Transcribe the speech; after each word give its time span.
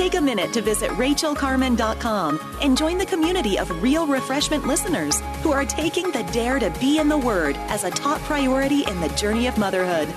Take 0.00 0.14
a 0.14 0.20
minute 0.20 0.50
to 0.54 0.62
visit 0.62 0.88
rachaelcarman.com 0.92 2.56
and 2.62 2.74
join 2.74 2.96
the 2.96 3.04
community 3.04 3.58
of 3.58 3.82
real 3.82 4.06
refreshment 4.06 4.66
listeners 4.66 5.20
who 5.42 5.52
are 5.52 5.66
taking 5.66 6.10
the 6.10 6.22
dare 6.32 6.58
to 6.58 6.70
be 6.80 6.98
in 6.98 7.10
the 7.10 7.18
Word 7.18 7.54
as 7.68 7.84
a 7.84 7.90
top 7.90 8.18
priority 8.22 8.82
in 8.84 8.98
the 9.02 9.10
journey 9.10 9.46
of 9.46 9.58
motherhood. 9.58 10.08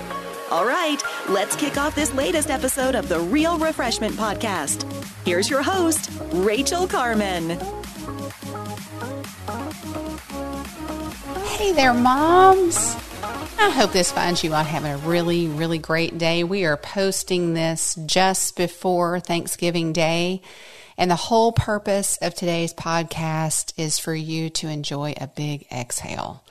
All 0.50 0.64
right, 0.64 1.02
let's 1.28 1.54
kick 1.54 1.76
off 1.76 1.94
this 1.94 2.14
latest 2.14 2.48
episode 2.48 2.94
of 2.94 3.10
the 3.10 3.20
Real 3.20 3.58
Refreshment 3.58 4.14
Podcast. 4.14 4.90
Here's 5.26 5.50
your 5.50 5.62
host, 5.62 6.10
Rachael 6.32 6.86
Carman. 6.86 7.50
Hey 11.56 11.72
there, 11.72 11.94
moms. 11.94 12.96
I 13.58 13.70
hope 13.70 13.92
this 13.92 14.12
finds 14.12 14.44
you 14.44 14.52
all 14.52 14.64
having 14.64 14.92
a 14.92 14.98
really, 14.98 15.46
really 15.46 15.78
great 15.78 16.18
day. 16.18 16.44
We 16.44 16.64
are 16.64 16.76
posting 16.76 17.54
this 17.54 17.94
just 18.06 18.56
before 18.56 19.20
Thanksgiving 19.20 19.92
Day. 19.92 20.42
And 20.98 21.10
the 21.10 21.16
whole 21.16 21.52
purpose 21.52 22.18
of 22.18 22.34
today's 22.34 22.74
podcast 22.74 23.72
is 23.76 23.98
for 23.98 24.14
you 24.14 24.50
to 24.50 24.68
enjoy 24.68 25.14
a 25.16 25.26
big 25.26 25.66
exhale. 25.72 26.44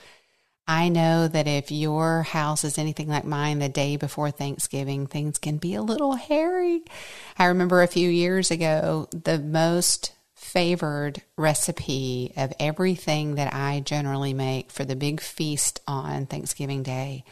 I 0.67 0.89
know 0.89 1.27
that 1.27 1.47
if 1.47 1.71
your 1.71 2.23
house 2.23 2.63
is 2.63 2.77
anything 2.77 3.09
like 3.09 3.25
mine 3.25 3.59
the 3.59 3.69
day 3.69 3.97
before 3.97 4.31
Thanksgiving, 4.31 5.07
things 5.07 5.37
can 5.37 5.57
be 5.57 5.75
a 5.75 5.81
little 5.81 6.13
hairy. 6.13 6.81
I 7.37 7.45
remember 7.45 7.81
a 7.81 7.87
few 7.87 8.09
years 8.09 8.49
ago, 8.49 9.07
the 9.11 9.39
most 9.39 10.13
favored 10.43 11.21
recipe 11.37 12.33
of 12.35 12.53
everything 12.59 13.35
that 13.35 13.53
I 13.53 13.79
generally 13.79 14.33
make 14.33 14.71
for 14.71 14.85
the 14.85 14.95
big 14.95 15.21
feast 15.21 15.79
on 15.87 16.25
Thanksgiving 16.25 16.83
Day 16.83 17.23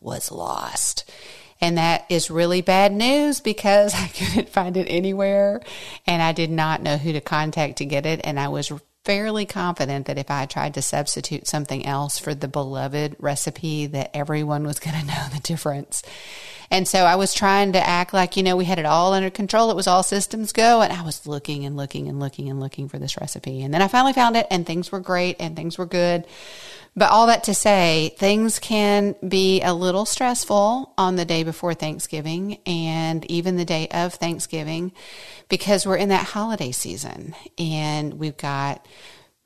was 0.00 0.30
lost. 0.30 1.10
And 1.60 1.78
that 1.78 2.04
is 2.08 2.30
really 2.30 2.60
bad 2.60 2.92
news 2.92 3.40
because 3.40 3.94
I 3.96 4.08
couldn't 4.08 4.48
find 4.48 4.76
it 4.76 4.88
anywhere 4.88 5.62
and 6.06 6.20
I 6.20 6.32
did 6.32 6.50
not 6.50 6.82
know 6.82 6.96
who 6.96 7.12
to 7.12 7.20
contact 7.20 7.78
to 7.78 7.84
get 7.84 8.04
it. 8.04 8.20
And 8.24 8.38
I 8.38 8.48
was 8.48 8.72
fairly 9.06 9.46
confident 9.46 10.06
that 10.06 10.18
if 10.18 10.30
I 10.30 10.44
tried 10.46 10.74
to 10.74 10.82
substitute 10.82 11.46
something 11.46 11.86
else 11.86 12.18
for 12.18 12.34
the 12.34 12.48
beloved 12.48 13.16
recipe, 13.20 13.86
that 13.86 14.10
everyone 14.14 14.66
was 14.66 14.80
going 14.80 14.96
to 15.00 15.06
know 15.06 15.26
the 15.32 15.40
difference. 15.40 16.02
And 16.68 16.88
so 16.88 17.04
I 17.04 17.14
was 17.14 17.32
trying 17.32 17.72
to 17.74 17.88
act 17.88 18.12
like, 18.12 18.36
you 18.36 18.42
know, 18.42 18.56
we 18.56 18.64
had 18.64 18.80
it 18.80 18.84
all 18.84 19.14
under 19.14 19.30
control. 19.30 19.70
It 19.70 19.76
was 19.76 19.86
all 19.86 20.02
systems 20.02 20.52
go. 20.52 20.82
And 20.82 20.92
I 20.92 21.02
was 21.02 21.24
looking 21.24 21.64
and 21.64 21.76
looking 21.76 22.08
and 22.08 22.18
looking 22.18 22.50
and 22.50 22.58
looking 22.58 22.88
for 22.88 22.98
this 22.98 23.16
recipe. 23.16 23.62
And 23.62 23.72
then 23.72 23.82
I 23.82 23.88
finally 23.88 24.12
found 24.12 24.36
it 24.36 24.48
and 24.50 24.66
things 24.66 24.90
were 24.90 24.98
great 24.98 25.36
and 25.38 25.54
things 25.54 25.78
were 25.78 25.86
good. 25.86 26.26
But 26.98 27.10
all 27.10 27.26
that 27.26 27.44
to 27.44 27.54
say, 27.54 28.14
things 28.16 28.58
can 28.58 29.16
be 29.26 29.60
a 29.60 29.74
little 29.74 30.06
stressful 30.06 30.94
on 30.96 31.16
the 31.16 31.26
day 31.26 31.42
before 31.42 31.74
Thanksgiving 31.74 32.58
and 32.64 33.30
even 33.30 33.56
the 33.56 33.66
day 33.66 33.86
of 33.88 34.14
Thanksgiving 34.14 34.92
because 35.50 35.86
we're 35.86 35.96
in 35.96 36.08
that 36.08 36.24
holiday 36.24 36.72
season 36.72 37.34
and 37.58 38.14
we've 38.14 38.38
got 38.38 38.86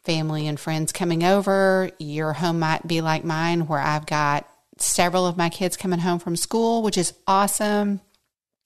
family 0.05 0.47
and 0.47 0.61
friends 0.61 0.93
coming 0.93 1.25
over. 1.25 1.91
Your 1.99 2.33
home 2.33 2.61
might 2.61 2.87
be 2.87 3.01
like 3.01 3.25
mine 3.25 3.67
where 3.67 3.81
I've 3.81 4.07
got 4.07 4.49
several 4.79 5.27
of 5.27 5.37
my 5.37 5.49
kids 5.49 5.77
coming 5.77 5.99
home 5.99 6.21
from 6.21 6.37
school, 6.37 6.85
which 6.85 6.97
is 6.97 7.13
awesome. 7.27 8.01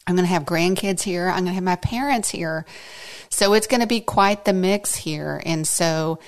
I'm 0.06 0.14
going 0.14 0.26
to 0.26 0.32
have 0.32 0.44
grandkids 0.44 1.02
here. 1.02 1.28
I'm 1.28 1.44
going 1.44 1.46
to 1.46 1.52
have 1.52 1.64
my 1.64 1.76
parents 1.76 2.28
here. 2.28 2.66
So 3.30 3.54
it's 3.54 3.66
going 3.66 3.80
to 3.80 3.86
be 3.86 4.00
quite 4.00 4.44
the 4.44 4.52
mix 4.52 4.94
here. 4.94 5.42
And 5.46 5.66
so 5.66 6.18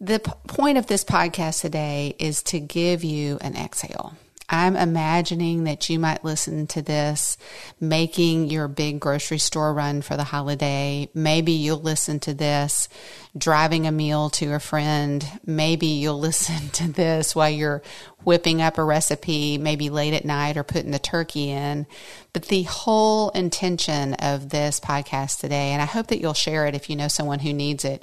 the 0.00 0.18
p- 0.20 0.32
point 0.46 0.78
of 0.78 0.86
this 0.86 1.04
podcast 1.04 1.60
today 1.62 2.14
is 2.18 2.42
to 2.44 2.60
give 2.60 3.04
you 3.04 3.38
an 3.40 3.56
exhale. 3.56 4.14
I'm 4.48 4.76
imagining 4.76 5.64
that 5.64 5.88
you 5.90 5.98
might 5.98 6.24
listen 6.24 6.68
to 6.68 6.82
this 6.82 7.36
making 7.80 8.48
your 8.48 8.68
big 8.68 9.00
grocery 9.00 9.38
store 9.38 9.74
run 9.74 10.02
for 10.02 10.16
the 10.16 10.24
holiday. 10.24 11.08
Maybe 11.14 11.52
you'll 11.52 11.80
listen 11.80 12.20
to 12.20 12.34
this 12.34 12.88
driving 13.36 13.86
a 13.86 13.92
meal 13.92 14.30
to 14.30 14.54
a 14.54 14.60
friend. 14.60 15.26
Maybe 15.44 15.86
you'll 15.86 16.18
listen 16.26 16.68
to 16.70 16.88
this 16.90 17.34
while 17.34 17.50
you're 17.50 17.82
whipping 18.24 18.60
up 18.60 18.76
a 18.76 18.84
recipe, 18.84 19.56
maybe 19.56 19.88
late 19.88 20.12
at 20.14 20.24
night 20.24 20.56
or 20.56 20.64
putting 20.64 20.90
the 20.90 20.98
turkey 20.98 21.50
in. 21.50 21.86
But 22.32 22.46
the 22.46 22.64
whole 22.64 23.30
intention 23.30 24.14
of 24.14 24.48
this 24.48 24.80
podcast 24.80 25.38
today, 25.40 25.70
and 25.70 25.80
I 25.80 25.86
hope 25.86 26.08
that 26.08 26.20
you'll 26.20 26.34
share 26.34 26.66
it 26.66 26.74
if 26.74 26.90
you 26.90 26.96
know 26.96 27.08
someone 27.08 27.38
who 27.38 27.52
needs 27.52 27.84
it, 27.84 28.02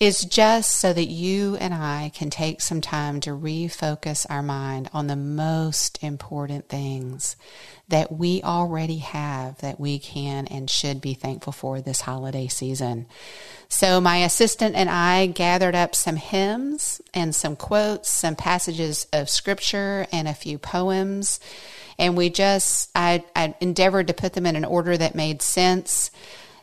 is 0.00 0.24
just 0.24 0.76
so 0.76 0.92
that 0.92 1.08
you 1.08 1.56
and 1.56 1.74
I 1.74 2.10
can 2.14 2.30
take 2.30 2.60
some 2.62 2.80
time 2.80 3.20
to 3.20 3.30
refocus 3.30 4.26
our 4.28 4.42
mind 4.42 4.90
on 4.92 5.06
the 5.06 5.16
most 5.16 6.02
important 6.02 6.68
things 6.68 7.36
that 7.90 8.10
we 8.10 8.42
already 8.42 8.98
have 8.98 9.58
that 9.58 9.78
we 9.78 9.98
can 9.98 10.46
and 10.46 10.70
should 10.70 11.00
be 11.00 11.14
thankful 11.14 11.52
for 11.52 11.80
this 11.80 12.00
holiday 12.00 12.48
season. 12.48 13.06
So, 13.68 14.00
my 14.00 14.18
assistant 14.18 14.74
and 14.74 14.88
I 14.88 15.26
gathered 15.26 15.74
up 15.74 15.94
some 15.94 16.16
hymns 16.16 17.00
and 17.14 17.34
some 17.34 17.54
quotes, 17.54 18.08
some 18.08 18.34
passages 18.34 19.06
of 19.12 19.28
scripture, 19.28 20.06
and 20.10 20.26
a 20.26 20.34
few 20.34 20.58
poems. 20.58 21.38
And 21.98 22.16
we 22.16 22.30
just, 22.30 22.90
I, 22.94 23.24
I 23.36 23.54
endeavored 23.60 24.06
to 24.08 24.14
put 24.14 24.32
them 24.32 24.46
in 24.46 24.56
an 24.56 24.64
order 24.64 24.96
that 24.96 25.14
made 25.14 25.42
sense. 25.42 26.10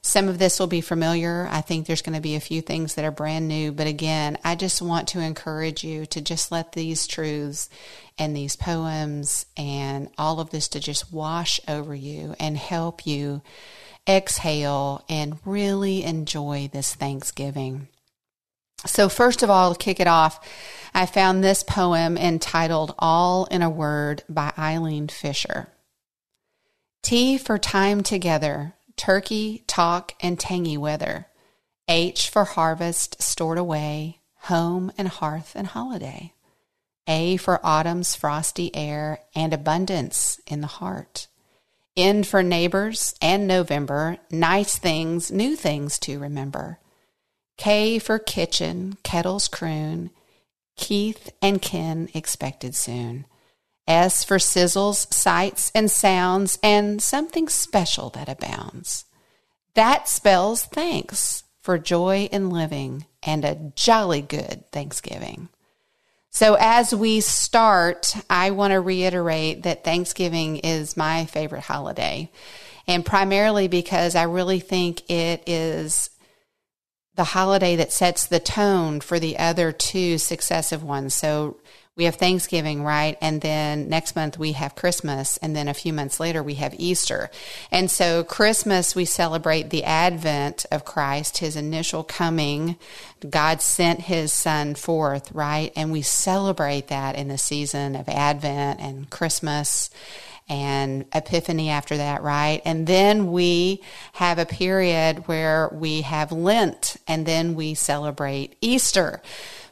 Some 0.08 0.30
of 0.30 0.40
this 0.40 0.58
will 0.58 0.68
be 0.68 0.80
familiar. 0.80 1.50
I 1.52 1.60
think 1.60 1.86
there's 1.86 2.02
going 2.02 2.16
to 2.16 2.22
be 2.22 2.38
a 2.38 2.40
few 2.40 2.62
things 2.62 2.96
that 2.96 3.04
are 3.04 3.12
brand 3.12 3.50
new. 3.50 3.74
But 3.74 3.88
again, 3.88 4.38
I 4.42 4.56
just 4.56 4.82
want 4.82 5.10
to 5.10 5.20
encourage 5.20 5.84
you 5.84 6.06
to 6.06 6.22
just 6.22 6.50
let 6.50 6.72
these 6.72 7.08
truths 7.08 7.70
and 8.18 8.34
these 8.34 8.56
poems 8.56 9.46
and 9.58 10.10
all 10.18 10.40
of 10.40 10.50
this 10.50 10.70
to 10.70 10.80
just 10.80 11.12
wash 11.12 11.60
over 11.68 11.94
you 11.94 12.36
and 12.40 12.58
help 12.58 13.06
you 13.06 13.42
exhale 14.08 15.04
and 15.10 15.40
really 15.44 16.06
enjoy 16.06 16.70
this 16.72 16.96
Thanksgiving. 16.96 17.90
So, 18.86 19.10
first 19.10 19.44
of 19.44 19.50
all, 19.50 19.74
to 19.76 19.78
kick 19.78 20.00
it 20.00 20.08
off, 20.08 20.40
I 20.94 21.06
found 21.06 21.44
this 21.44 21.64
poem 21.64 22.18
entitled 22.18 22.96
All 22.98 23.44
in 23.52 23.62
a 23.62 23.70
Word 23.70 24.24
by 24.30 24.54
Aileen 24.58 25.10
Fisher. 25.10 25.68
T 27.04 27.38
for 27.38 27.58
time 27.58 28.04
together, 28.04 28.74
turkey, 28.98 29.64
talk, 29.68 30.14
and 30.20 30.40
tangy 30.40 30.78
weather. 30.78 31.28
H 31.88 32.30
for 32.30 32.44
harvest 32.44 33.22
stored 33.22 33.58
away, 33.58 34.20
home 34.42 34.92
and 34.98 35.08
hearth 35.08 35.54
and 35.56 35.68
holiday. 35.68 36.34
A 37.08 37.38
for 37.38 37.66
autumn's 37.66 38.16
frosty 38.16 38.76
air 38.76 39.22
and 39.34 39.54
abundance 39.54 40.42
in 40.46 40.60
the 40.60 40.68
heart. 40.68 41.28
N 41.96 42.24
for 42.24 42.44
neighbors 42.44 43.16
and 43.22 43.48
November, 43.48 44.18
nice 44.30 44.78
things, 44.78 45.32
new 45.32 45.56
things 45.56 45.98
to 46.00 46.20
remember. 46.20 46.80
K 47.58 47.98
for 47.98 48.20
kitchen, 48.20 48.98
kettles 49.04 49.48
croon, 49.48 50.12
Keith 50.76 51.32
and 51.42 51.62
Ken 51.62 52.08
expected 52.14 52.76
soon. 52.76 53.26
S 53.88 54.24
for 54.24 54.38
sizzles, 54.38 55.12
sights, 55.14 55.72
and 55.74 55.90
sounds, 55.90 56.60
and 56.62 57.02
something 57.02 57.48
special 57.48 58.10
that 58.12 58.30
abounds. 58.30 59.06
That 59.74 60.10
spells 60.10 60.64
thanks 60.64 61.44
for 61.62 61.78
joy 61.78 62.30
in 62.32 62.50
living 62.50 63.06
and 63.24 63.44
a 63.46 63.72
jolly 63.76 64.22
good 64.22 64.64
Thanksgiving. 64.72 65.50
So, 66.30 66.56
as 66.60 66.94
we 66.94 67.22
start, 67.22 68.16
I 68.30 68.52
want 68.52 68.72
to 68.72 68.80
reiterate 68.80 69.64
that 69.64 69.84
Thanksgiving 69.84 70.58
is 70.58 70.96
my 70.96 71.26
favorite 71.26 71.64
holiday, 71.64 72.30
and 72.88 73.06
primarily 73.06 73.68
because 73.68 74.16
I 74.16 74.24
really 74.24 74.60
think 74.60 75.10
it 75.10 75.44
is 75.48 76.10
the 77.16 77.24
holiday 77.24 77.76
that 77.78 77.92
sets 77.92 78.28
the 78.28 78.40
tone 78.40 79.00
for 79.02 79.20
the 79.20 79.40
other 79.40 79.72
two 79.72 80.18
successive 80.18 80.84
ones. 80.84 81.14
So, 81.14 81.58
we 81.98 82.06
have 82.06 82.16
Thanksgiving, 82.16 82.84
right? 82.84 83.18
And 83.22 83.42
then 83.42 83.90
next 83.90 84.16
month 84.16 84.38
we 84.38 84.52
have 84.54 84.76
Christmas. 84.76 85.38
And 85.38 85.56
then 85.56 85.68
a 85.68 85.74
few 85.74 85.92
months 85.92 86.20
later 86.20 86.44
we 86.44 86.54
have 86.56 86.76
Easter. 86.78 87.32
And 87.72 87.90
so 87.90 88.24
Christmas, 88.24 88.96
we 88.96 89.04
celebrate 89.06 89.72
the 89.72 89.84
advent 89.84 90.68
of 90.72 90.86
Christ, 90.86 91.40
his 91.40 91.56
initial 91.56 92.04
coming. 92.04 92.78
God 93.28 93.62
sent 93.62 94.02
his 94.02 94.32
son 94.32 94.76
forth, 94.76 95.32
right? 95.32 95.74
And 95.76 95.92
we 95.92 96.04
celebrate 96.04 96.88
that 96.90 97.16
in 97.16 97.30
the 97.30 97.38
season 97.40 97.96
of 97.96 98.08
Advent 98.08 98.80
and 98.80 99.10
Christmas 99.10 99.90
and 100.48 101.06
Epiphany 101.14 101.70
after 101.72 101.98
that, 101.98 102.22
right? 102.22 102.62
And 102.64 102.86
then 102.86 103.32
we 103.32 103.82
have 104.14 104.38
a 104.38 104.46
period 104.46 105.28
where 105.28 105.70
we 105.74 106.02
have 106.02 106.32
Lent 106.32 106.98
and 107.08 107.26
then 107.26 107.56
we 107.56 107.74
celebrate 107.74 108.56
Easter. 108.62 109.22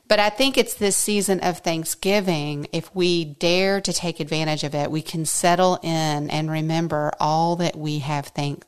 But 0.08 0.20
I 0.20 0.30
think 0.30 0.58
it's 0.58 0.76
this 0.76 0.96
season 0.96 1.40
of 1.40 1.60
Thanksgiving. 1.60 2.68
If 2.72 2.94
we 2.96 3.26
dare 3.26 3.82
to 3.82 3.92
take 3.92 4.20
advantage 4.20 4.64
of 4.64 4.76
it, 4.76 4.92
we 4.92 5.02
can 5.02 5.26
settle 5.26 5.80
in 5.82 6.30
and 6.30 6.52
remember 6.52 7.12
all 7.20 7.56
that 7.58 7.76
we 7.76 8.00
have 8.00 8.28
thank 8.28 8.64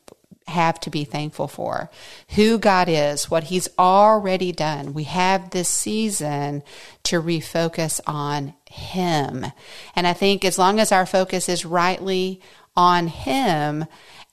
have 0.48 0.80
to 0.80 0.90
be 0.90 1.04
thankful 1.04 1.46
for. 1.46 1.90
Who 2.30 2.58
God 2.58 2.88
is, 2.88 3.30
what 3.30 3.44
He's 3.44 3.68
already 3.78 4.50
done. 4.50 4.94
We 4.94 5.04
have 5.04 5.50
this 5.50 5.68
season 5.68 6.62
to 7.04 7.22
refocus 7.22 8.00
on 8.06 8.54
Him. 8.70 9.46
And 9.94 10.06
I 10.06 10.14
think 10.14 10.44
as 10.44 10.58
long 10.58 10.80
as 10.80 10.90
our 10.90 11.06
focus 11.06 11.48
is 11.48 11.64
rightly 11.64 12.40
on 12.76 13.08
Him, 13.08 13.84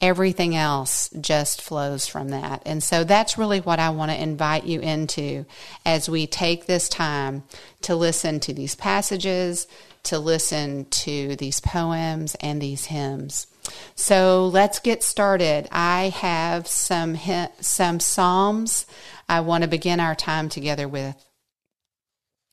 everything 0.02 0.56
else 0.56 1.10
just 1.22 1.62
flows 1.62 2.06
from 2.08 2.30
that. 2.30 2.62
And 2.66 2.84
so 2.84 3.04
that's 3.04 3.38
really 3.38 3.62
what 3.62 3.80
I 3.80 3.90
want 3.90 4.12
to 4.12 4.22
invite 4.22 4.66
you 4.66 4.80
into 4.82 5.46
as 5.86 6.10
we 6.10 6.28
take 6.28 6.66
this 6.66 6.90
time 6.90 7.44
to 7.82 7.96
listen 7.96 8.40
to 8.42 8.54
these 8.54 8.76
passages, 8.76 9.68
to 10.04 10.20
listen 10.20 10.86
to 10.90 11.36
these 11.38 11.60
poems 11.60 12.36
and 12.36 12.62
these 12.62 12.86
hymns. 12.86 13.48
So 13.96 14.48
let's 14.48 14.80
get 14.80 15.02
started. 15.04 15.68
I 15.72 16.10
have 16.10 16.68
some 16.68 17.18
some 17.60 18.00
psalms 18.00 18.86
I 19.28 19.42
want 19.42 19.64
to 19.64 19.68
begin 19.68 20.00
our 20.00 20.16
time 20.16 20.50
together 20.50 20.88
with. 20.88 21.16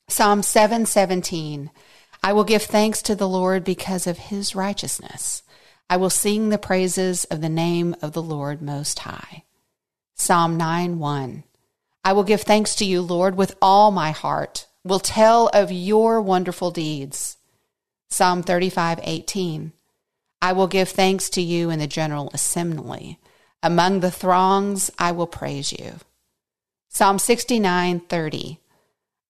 Psalm 0.09 0.43
717. 0.43 1.71
I 2.23 2.33
will 2.33 2.45
give 2.45 2.63
thanks 2.63 3.03
to 3.03 3.15
the 3.15 3.29
Lord 3.29 3.65
because 3.65 4.07
of 4.07 4.17
his 4.17 4.55
righteousness. 4.55 5.43
I 5.89 5.97
will 5.97 6.11
sing 6.11 6.49
the 6.49 6.59
praises 6.59 7.25
of 7.25 7.41
the 7.41 7.49
name 7.49 7.95
of 8.03 8.13
the 8.13 8.23
Lord 8.23 8.63
Most 8.63 8.99
High. 9.01 9.45
Psalm 10.15 10.57
9 10.57 10.99
1. 10.99 11.45
I 12.05 12.13
will 12.13 12.25
give 12.25 12.43
thanks 12.43 12.75
to 12.77 12.85
you, 12.85 13.01
Lord, 13.01 13.37
with 13.37 13.57
all 13.63 13.91
my 13.91 14.11
heart, 14.11 14.67
will 14.85 15.01
tell 15.01 15.49
of 15.49 15.71
your 15.71 16.21
wonderful 16.21 16.71
deeds. 16.71 17.37
Psalm 18.11 18.43
35 18.43 19.01
18. 19.03 19.73
I 20.41 20.53
will 20.53 20.67
give 20.67 20.89
thanks 20.89 21.31
to 21.31 21.41
you 21.41 21.71
in 21.71 21.79
the 21.79 21.87
general 21.87 22.31
assembly. 22.35 23.19
Among 23.63 24.01
the 24.01 24.11
throngs, 24.11 24.91
I 24.99 25.13
will 25.13 25.29
praise 25.29 25.73
you. 25.73 25.95
Psalm 26.89 27.19
69 27.19 28.01
30. 28.01 28.59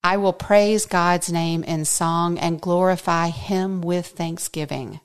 I 0.02 0.16
will 0.16 0.32
praise 0.32 0.87
God's 0.87 1.31
name 1.31 1.62
in 1.62 1.84
song 1.84 2.38
and 2.38 2.60
glorify 2.60 3.28
him 3.28 3.82
with 3.82 4.06
thanksgiving. 4.06 5.00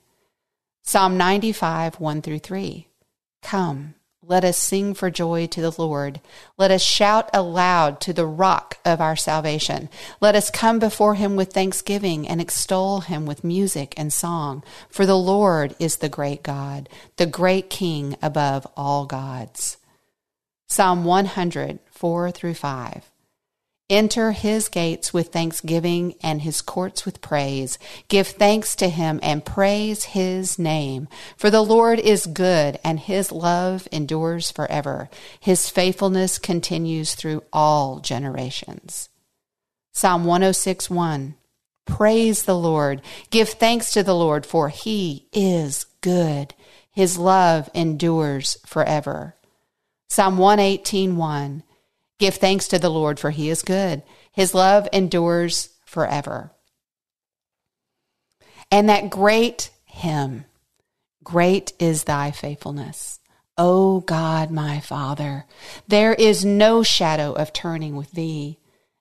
Psalm 0.88 1.18
95, 1.18 2.00
1 2.00 2.22
through 2.22 2.38
3. 2.38 2.88
Come, 3.42 3.94
let 4.22 4.42
us 4.42 4.56
sing 4.56 4.94
for 4.94 5.10
joy 5.10 5.46
to 5.48 5.60
the 5.60 5.74
Lord. 5.76 6.18
Let 6.56 6.70
us 6.70 6.82
shout 6.82 7.28
aloud 7.34 8.00
to 8.00 8.14
the 8.14 8.24
rock 8.24 8.78
of 8.86 8.98
our 8.98 9.14
salvation. 9.14 9.90
Let 10.22 10.34
us 10.34 10.48
come 10.48 10.78
before 10.78 11.14
him 11.16 11.36
with 11.36 11.52
thanksgiving 11.52 12.26
and 12.26 12.40
extol 12.40 13.00
him 13.00 13.26
with 13.26 13.44
music 13.44 13.92
and 13.98 14.10
song. 14.10 14.64
For 14.88 15.04
the 15.04 15.18
Lord 15.18 15.76
is 15.78 15.98
the 15.98 16.08
great 16.08 16.42
God, 16.42 16.88
the 17.18 17.26
great 17.26 17.68
King 17.68 18.16
above 18.22 18.66
all 18.74 19.04
gods. 19.04 19.76
Psalm 20.68 21.04
100, 21.04 21.80
4 21.90 22.30
through 22.30 22.54
5. 22.54 23.10
Enter 23.90 24.32
his 24.32 24.68
gates 24.68 25.14
with 25.14 25.32
thanksgiving 25.32 26.14
and 26.22 26.42
his 26.42 26.60
courts 26.60 27.06
with 27.06 27.22
praise. 27.22 27.78
Give 28.08 28.26
thanks 28.26 28.76
to 28.76 28.90
him 28.90 29.18
and 29.22 29.46
praise 29.46 30.04
his 30.04 30.58
name. 30.58 31.08
For 31.38 31.48
the 31.48 31.62
Lord 31.62 31.98
is 31.98 32.26
good 32.26 32.78
and 32.84 33.00
his 33.00 33.32
love 33.32 33.88
endures 33.90 34.50
forever. 34.50 35.08
His 35.40 35.70
faithfulness 35.70 36.38
continues 36.38 37.14
through 37.14 37.44
all 37.50 38.00
generations. 38.00 39.08
Psalm 39.94 40.24
106 40.24 40.90
1. 40.90 41.34
Praise 41.86 42.42
the 42.42 42.58
Lord. 42.58 43.00
Give 43.30 43.48
thanks 43.48 43.90
to 43.94 44.02
the 44.02 44.14
Lord, 44.14 44.44
for 44.44 44.68
he 44.68 45.26
is 45.32 45.86
good. 46.02 46.54
His 46.92 47.16
love 47.16 47.70
endures 47.74 48.58
forever. 48.66 49.34
Psalm 50.10 50.36
118 50.36 51.16
1. 51.16 51.62
Give 52.18 52.34
thanks 52.34 52.68
to 52.68 52.78
the 52.78 52.90
Lord, 52.90 53.20
for 53.20 53.30
he 53.30 53.48
is 53.48 53.62
good. 53.62 54.02
His 54.32 54.54
love 54.54 54.88
endures 54.92 55.70
forever. 55.84 56.52
And 58.70 58.88
that 58.88 59.10
great 59.10 59.70
hymn, 59.86 60.44
Great 61.28 61.74
is 61.78 62.04
thy 62.04 62.30
faithfulness. 62.30 63.20
O 63.58 64.00
God, 64.00 64.50
my 64.50 64.80
Father, 64.80 65.44
there 65.86 66.14
is 66.14 66.42
no 66.42 66.82
shadow 66.82 67.34
of 67.34 67.52
turning 67.52 67.96
with 67.96 68.12
thee. 68.12 68.58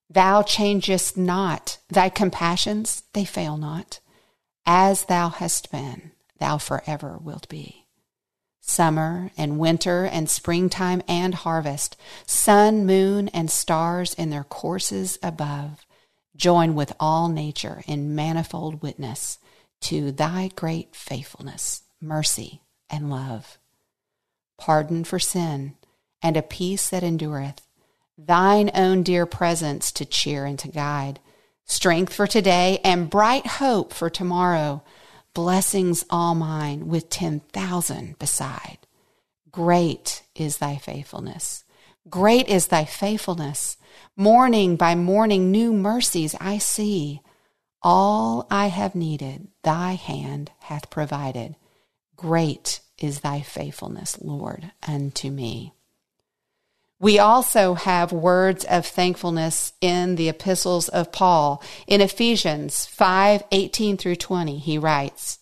Thou 0.10 0.42
changest 0.42 1.16
not, 1.16 1.78
thy 1.88 2.10
compassions, 2.10 3.04
they 3.14 3.24
fail 3.24 3.56
not. 3.56 4.02
As 4.66 5.06
thou 5.06 5.30
hast 5.30 5.72
been, 5.72 6.12
thou 6.38 6.58
forever 6.58 7.18
wilt 7.18 7.48
be 7.48 7.87
summer 8.68 9.32
and 9.38 9.58
winter 9.58 10.06
and 10.06 10.30
springtime 10.30 11.02
and 11.08 11.34
harvest, 11.34 11.96
sun, 12.26 12.86
moon, 12.86 13.30
and 13.30 13.50
stars 13.50 14.14
in 14.14 14.30
their 14.30 14.44
courses 14.44 15.18
above, 15.24 15.86
join 16.36 16.76
with 16.76 16.94
all 17.00 17.30
nature 17.30 17.82
in 17.88 18.14
manifold 18.14 18.82
witness 18.82 19.40
to 19.80 20.12
thy 20.12 20.52
great 20.56 20.96
faithfulness, 20.96 21.84
mercy, 22.02 22.62
and 22.90 23.10
love. 23.10 23.58
Pardon 24.58 25.04
for 25.04 25.20
sin 25.20 25.76
and 26.22 26.36
a 26.36 26.42
peace 26.42 26.90
that 26.90 27.04
endureth, 27.04 27.62
thine 28.18 28.72
own 28.74 29.04
dear 29.04 29.26
presence 29.26 29.92
to 29.92 30.06
cheer 30.06 30.46
and 30.46 30.58
to 30.60 30.68
guide, 30.68 31.20
strength 31.66 32.14
for 32.14 32.28
today 32.28 32.80
and 32.84 33.10
bright 33.10 33.46
hope 33.46 33.94
for 33.94 34.10
tomorrow 34.10 34.84
blessings 35.38 36.04
all 36.10 36.34
mine 36.34 36.88
with 36.88 37.12
10,000 37.12 38.18
beside. 38.18 38.80
Great 39.52 40.24
is 40.34 40.58
thy 40.58 40.78
faithfulness. 40.78 41.64
Great 42.10 42.48
is 42.48 42.68
thy 42.68 42.84
faithfulness. 42.84 43.78
Morning 44.16 44.76
by 44.76 44.96
morning, 44.96 45.52
new 45.52 45.72
mercies 45.72 46.34
I 46.42 46.58
see. 46.58 47.22
All 47.84 48.48
I 48.50 48.70
have 48.70 48.96
needed, 48.96 49.50
thy 49.62 49.92
hand 49.92 50.50
hath 50.62 50.90
provided. 50.90 51.56
Great 52.16 52.80
is 52.98 53.20
thy 53.20 53.42
faithfulness, 53.42 54.20
Lord, 54.20 54.72
unto 54.88 55.30
me. 55.30 55.76
We 57.00 57.20
also 57.20 57.76
have 57.76 58.12
words 58.12 58.66
of 58.66 58.84
thankfulness 58.84 59.74
in 59.82 60.16
the 60.16 60.30
epistles 60.30 60.90
of 60.90 61.12
Paul. 61.12 61.62
In 61.86 62.02
Ephesians 62.02 62.88
5 62.88 63.44
18 63.52 63.98
through 63.98 64.16
20, 64.16 64.58
he 64.58 64.80
writes, 64.80 65.38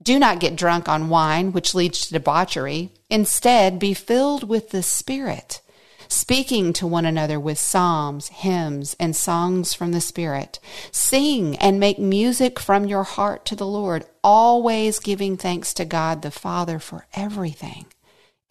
Do 0.00 0.16
not 0.20 0.38
get 0.38 0.54
drunk 0.54 0.88
on 0.88 1.08
wine, 1.08 1.50
which 1.50 1.74
leads 1.74 2.06
to 2.06 2.12
debauchery. 2.12 2.92
Instead, 3.10 3.80
be 3.80 3.94
filled 3.94 4.48
with 4.48 4.70
the 4.70 4.82
Spirit, 4.84 5.60
speaking 6.06 6.72
to 6.74 6.86
one 6.86 7.04
another 7.04 7.40
with 7.40 7.58
psalms, 7.58 8.28
hymns, 8.28 8.94
and 9.00 9.16
songs 9.16 9.74
from 9.74 9.90
the 9.90 10.00
Spirit. 10.00 10.60
Sing 10.92 11.56
and 11.56 11.80
make 11.80 11.98
music 11.98 12.60
from 12.60 12.84
your 12.84 13.02
heart 13.02 13.44
to 13.46 13.56
the 13.56 13.66
Lord, 13.66 14.04
always 14.22 15.00
giving 15.00 15.36
thanks 15.36 15.74
to 15.74 15.84
God 15.84 16.22
the 16.22 16.30
Father 16.30 16.78
for 16.78 17.06
everything 17.12 17.86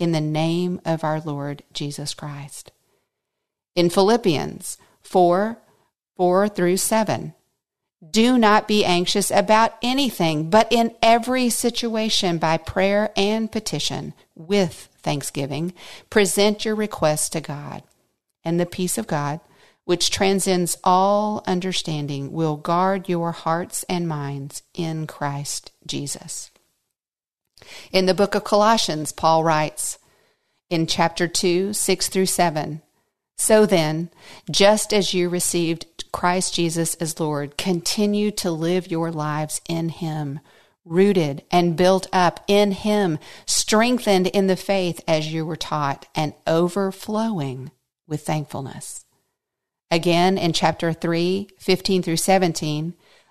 in 0.01 0.13
the 0.13 0.19
name 0.19 0.81
of 0.83 1.03
our 1.03 1.21
Lord 1.21 1.61
Jesus 1.71 2.15
Christ. 2.15 2.71
In 3.75 3.91
Philippians 3.91 4.79
4 5.01 5.57
4 6.17 6.49
through 6.49 6.77
7, 6.77 7.33
do 8.09 8.37
not 8.37 8.67
be 8.67 8.83
anxious 8.83 9.29
about 9.29 9.75
anything, 9.83 10.49
but 10.49 10.67
in 10.71 10.95
every 11.03 11.49
situation, 11.49 12.39
by 12.39 12.57
prayer 12.57 13.11
and 13.15 13.51
petition, 13.51 14.15
with 14.33 14.89
thanksgiving, 15.03 15.73
present 16.09 16.65
your 16.65 16.73
requests 16.73 17.29
to 17.29 17.41
God. 17.41 17.83
And 18.43 18.59
the 18.59 18.65
peace 18.65 18.97
of 18.97 19.05
God, 19.05 19.39
which 19.85 20.09
transcends 20.09 20.77
all 20.83 21.43
understanding, 21.45 22.31
will 22.31 22.57
guard 22.57 23.07
your 23.07 23.31
hearts 23.31 23.83
and 23.87 24.07
minds 24.07 24.63
in 24.73 25.05
Christ 25.05 25.71
Jesus. 25.85 26.49
In 27.91 28.05
the 28.05 28.13
book 28.13 28.35
of 28.35 28.43
Colossians, 28.43 29.11
Paul 29.11 29.43
writes 29.43 29.97
in 30.69 30.87
chapter 30.87 31.27
2, 31.27 31.73
6 31.73 32.09
through 32.09 32.25
7 32.25 32.81
So 33.37 33.65
then, 33.65 34.09
just 34.49 34.93
as 34.93 35.13
you 35.13 35.29
received 35.29 35.85
Christ 36.11 36.53
Jesus 36.53 36.95
as 36.95 37.19
Lord, 37.19 37.57
continue 37.57 38.31
to 38.31 38.51
live 38.51 38.91
your 38.91 39.11
lives 39.11 39.61
in 39.67 39.89
Him, 39.89 40.39
rooted 40.85 41.43
and 41.51 41.77
built 41.77 42.07
up 42.11 42.43
in 42.47 42.71
Him, 42.71 43.19
strengthened 43.45 44.27
in 44.27 44.47
the 44.47 44.55
faith 44.55 45.01
as 45.07 45.31
you 45.31 45.45
were 45.45 45.55
taught, 45.55 46.07
and 46.15 46.33
overflowing 46.47 47.71
with 48.07 48.25
thankfulness. 48.25 49.05
Again, 49.89 50.37
in 50.37 50.53
chapter 50.53 50.93
3, 50.93 51.49
15 51.59 52.01
through 52.03 52.17
17, 52.17 52.93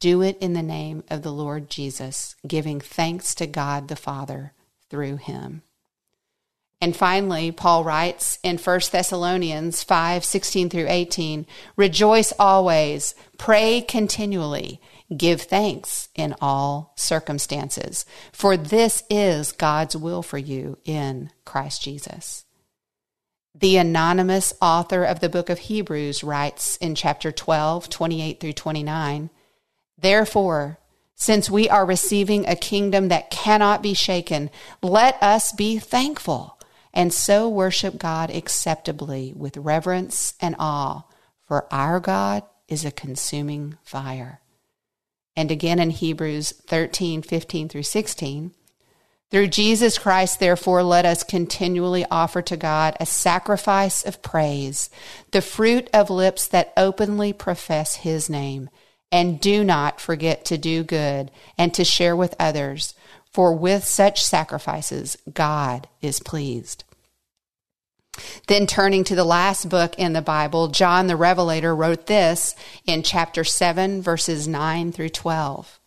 do 0.00 0.22
it 0.22 0.38
in 0.40 0.54
the 0.54 0.62
name 0.62 1.04
of 1.08 1.22
the 1.22 1.32
Lord 1.32 1.70
Jesus, 1.70 2.34
giving 2.46 2.80
thanks 2.80 3.34
to 3.36 3.46
God 3.46 3.88
the 3.88 3.96
Father 3.96 4.54
through 4.88 5.16
him. 5.16 5.62
And 6.82 6.96
finally, 6.96 7.52
Paul 7.52 7.84
writes 7.84 8.38
in 8.42 8.56
1 8.56 8.80
Thessalonians 8.90 9.82
5 9.82 10.24
16 10.24 10.70
through 10.70 10.86
18, 10.88 11.46
Rejoice 11.76 12.32
always, 12.38 13.14
pray 13.36 13.82
continually, 13.82 14.80
give 15.14 15.42
thanks 15.42 16.08
in 16.14 16.34
all 16.40 16.94
circumstances, 16.96 18.06
for 18.32 18.56
this 18.56 19.02
is 19.10 19.52
God's 19.52 19.94
will 19.94 20.22
for 20.22 20.38
you 20.38 20.78
in 20.86 21.30
Christ 21.44 21.82
Jesus. 21.82 22.46
The 23.54 23.76
anonymous 23.76 24.54
author 24.62 25.04
of 25.04 25.20
the 25.20 25.28
book 25.28 25.50
of 25.50 25.58
Hebrews 25.58 26.24
writes 26.24 26.78
in 26.78 26.94
chapter 26.94 27.30
12, 27.30 27.90
28 27.90 28.40
through 28.40 28.52
29, 28.54 29.28
Therefore, 30.00 30.78
since 31.14 31.50
we 31.50 31.68
are 31.68 31.84
receiving 31.84 32.46
a 32.46 32.56
kingdom 32.56 33.08
that 33.08 33.30
cannot 33.30 33.82
be 33.82 33.94
shaken, 33.94 34.50
let 34.82 35.22
us 35.22 35.52
be 35.52 35.78
thankful 35.78 36.58
and 36.92 37.12
so 37.12 37.48
worship 37.48 37.98
God 37.98 38.30
acceptably 38.30 39.32
with 39.36 39.56
reverence 39.56 40.34
and 40.40 40.56
awe, 40.58 41.04
for 41.46 41.72
our 41.72 42.00
God 42.00 42.42
is 42.68 42.84
a 42.84 42.90
consuming 42.90 43.76
fire. 43.82 44.40
And 45.36 45.50
again 45.50 45.78
in 45.78 45.90
Hebrews 45.90 46.52
13, 46.66 47.22
15 47.22 47.68
through 47.68 47.82
16, 47.82 48.52
through 49.30 49.46
Jesus 49.46 49.96
Christ, 49.96 50.40
therefore, 50.40 50.82
let 50.82 51.06
us 51.06 51.22
continually 51.22 52.04
offer 52.10 52.42
to 52.42 52.56
God 52.56 52.96
a 52.98 53.06
sacrifice 53.06 54.04
of 54.04 54.22
praise, 54.22 54.90
the 55.30 55.40
fruit 55.40 55.88
of 55.94 56.10
lips 56.10 56.48
that 56.48 56.72
openly 56.76 57.32
profess 57.32 57.96
his 57.96 58.28
name. 58.28 58.70
And 59.12 59.40
do 59.40 59.64
not 59.64 60.00
forget 60.00 60.44
to 60.46 60.58
do 60.58 60.84
good 60.84 61.30
and 61.58 61.74
to 61.74 61.84
share 61.84 62.14
with 62.14 62.36
others 62.38 62.94
for 63.32 63.54
with 63.54 63.84
such 63.84 64.24
sacrifices, 64.24 65.16
God 65.32 65.88
is 66.02 66.20
pleased. 66.20 66.84
Then, 68.48 68.66
turning 68.66 69.04
to 69.04 69.14
the 69.14 69.24
last 69.24 69.68
book 69.68 69.94
in 69.96 70.12
the 70.12 70.20
Bible, 70.20 70.68
John 70.68 71.06
the 71.06 71.16
Revelator 71.16 71.74
wrote 71.74 72.06
this 72.06 72.56
in 72.86 73.02
chapter 73.02 73.44
7, 73.44 74.02
verses 74.02 74.48
9 74.48 74.92
through 74.92 75.10
12. 75.10 75.78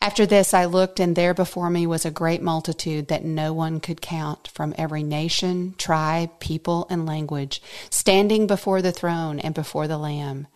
After 0.00 0.26
this, 0.26 0.52
I 0.52 0.64
looked, 0.64 0.98
and 1.00 1.14
there 1.14 1.34
before 1.34 1.70
me 1.70 1.86
was 1.86 2.04
a 2.04 2.10
great 2.10 2.42
multitude 2.42 3.08
that 3.08 3.24
no 3.24 3.52
one 3.52 3.80
could 3.80 4.00
count 4.00 4.48
from 4.48 4.74
every 4.76 5.02
nation, 5.02 5.74
tribe, 5.78 6.40
people, 6.40 6.86
and 6.90 7.06
language, 7.06 7.62
standing 7.90 8.46
before 8.46 8.82
the 8.82 8.92
throne 8.92 9.38
and 9.38 9.54
before 9.54 9.86
the 9.86 9.98
Lamb. 9.98 10.46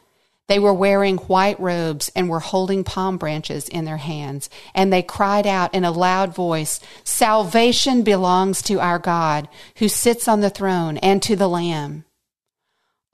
They 0.49 0.59
were 0.59 0.73
wearing 0.73 1.19
white 1.19 1.61
robes 1.61 2.11
and 2.17 2.28
were 2.28 2.40
holding 2.40 2.83
palm 2.83 3.19
branches 3.19 3.69
in 3.69 3.85
their 3.85 3.99
hands. 3.99 4.49
And 4.75 4.90
they 4.90 5.02
cried 5.02 5.47
out 5.47 5.75
in 5.75 5.85
a 5.85 5.90
loud 5.90 6.35
voice, 6.35 6.81
Salvation 7.05 8.02
belongs 8.02 8.62
to 8.62 8.81
our 8.81 8.99
God 8.99 9.49
who 9.76 9.88
sits 9.88 10.26
on 10.26 10.40
the 10.40 10.50
throne 10.50 10.97
and 10.99 11.23
to 11.23 11.37
the 11.37 11.49
Lamb. 11.49 12.05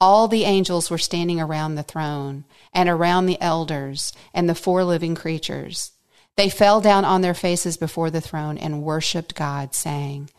All 0.00 0.28
the 0.28 0.44
angels 0.44 0.90
were 0.90 0.98
standing 0.98 1.40
around 1.40 1.74
the 1.74 1.82
throne 1.82 2.44
and 2.72 2.88
around 2.88 3.26
the 3.26 3.40
elders 3.40 4.12
and 4.32 4.48
the 4.48 4.54
four 4.54 4.84
living 4.84 5.14
creatures. 5.14 5.92
They 6.36 6.48
fell 6.48 6.80
down 6.80 7.04
on 7.04 7.20
their 7.20 7.34
faces 7.34 7.76
before 7.76 8.10
the 8.10 8.20
throne 8.20 8.58
and 8.58 8.82
worshiped 8.82 9.34
God, 9.34 9.74
saying, 9.74 10.30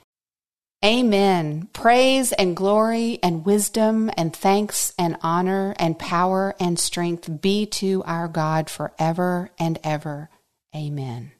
Amen. 0.85 1.67
Praise 1.73 2.31
and 2.31 2.55
glory 2.55 3.17
and 3.23 3.43
wisdom 3.43 4.11
and 4.15 4.35
thanks 4.35 4.93
and 4.99 5.17
honor 5.23 5.73
and 5.79 5.97
power 5.97 6.53
and 6.59 6.77
strength 6.77 7.41
be 7.41 7.65
to 7.65 8.03
our 8.05 8.27
God 8.27 8.69
forever 8.69 9.49
and 9.57 9.79
ever. 9.83 10.29
Amen. 10.75 11.31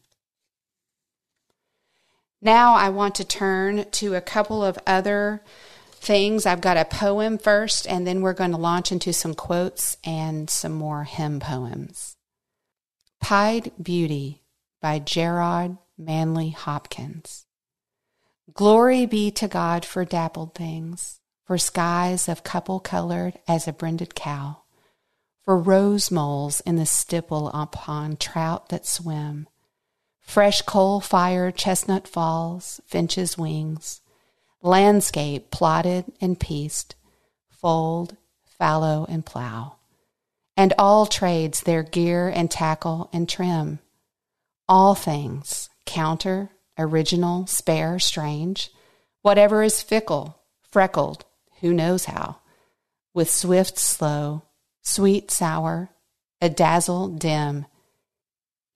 Now 2.42 2.74
I 2.74 2.90
want 2.90 3.14
to 3.16 3.24
turn 3.24 3.86
to 3.92 4.16
a 4.16 4.22
couple 4.22 4.66
of 4.66 4.80
other 4.88 5.44
things. 5.92 6.48
I've 6.48 6.62
got 6.62 6.78
a 6.78 6.86
poem 6.86 7.38
first, 7.38 7.86
and 7.88 8.08
then 8.08 8.22
we're 8.22 8.34
going 8.34 8.50
to 8.50 8.58
launch 8.58 8.92
into 8.92 9.14
some 9.14 9.36
quotes 9.36 9.98
and 10.04 10.50
some 10.50 10.74
more 10.74 11.04
hymn 11.04 11.40
poems. 11.40 12.18
Pied 13.22 13.72
Beauty 13.80 14.42
by 14.82 14.98
Gerard 14.98 15.78
Manley 16.00 16.50
Hopkins. 16.50 17.45
Glory 18.54 19.08
be 19.08 19.32
to 19.32 19.48
God 19.48 19.84
for 19.84 20.06
dappled 20.06 20.54
things, 20.54 21.20
for 21.46 21.58
skies 21.58 22.30
of 22.30 22.44
couple 22.44 22.80
colored 22.80 23.40
as 23.48 23.68
a 23.68 23.74
brinded 23.74 24.14
cow, 24.14 24.58
for 25.42 25.58
rose 25.58 26.12
moles 26.12 26.60
in 26.62 26.76
the 26.76 26.86
stipple 26.86 27.50
upon 27.50 28.18
trout 28.18 28.70
that 28.70 28.86
swim, 28.86 29.48
fresh 30.20 30.62
coal 30.62 31.02
fire 31.02 31.52
chestnut 31.52 32.08
falls, 32.08 32.80
finches' 32.86 33.38
wings, 33.38 34.02
landscape 34.62 35.50
plotted 35.50 36.06
and 36.22 36.40
pieced, 36.40 36.96
fold, 37.50 38.16
fallow, 38.44 39.08
and 39.10 39.26
plow, 39.26 39.76
and 40.56 40.72
all 40.78 41.08
trades 41.08 41.62
their 41.62 41.82
gear 41.82 42.30
and 42.30 42.52
tackle 42.52 43.10
and 43.12 43.28
trim, 43.28 43.80
all 44.70 44.94
things, 44.94 45.70
counter, 45.86 46.52
original, 46.78 47.48
spare, 47.48 48.00
strange, 48.00 48.72
whatever 49.22 49.64
is 49.64 49.82
fickle, 49.82 50.40
freckled, 50.62 51.26
who 51.62 51.74
knows 51.74 52.06
how, 52.06 52.38
with 53.14 53.30
swift, 53.30 53.78
slow, 53.78 54.44
sweet, 54.82 55.32
sour, 55.32 55.90
a 56.42 56.50
dazzle, 56.50 57.08
dim, 57.08 57.66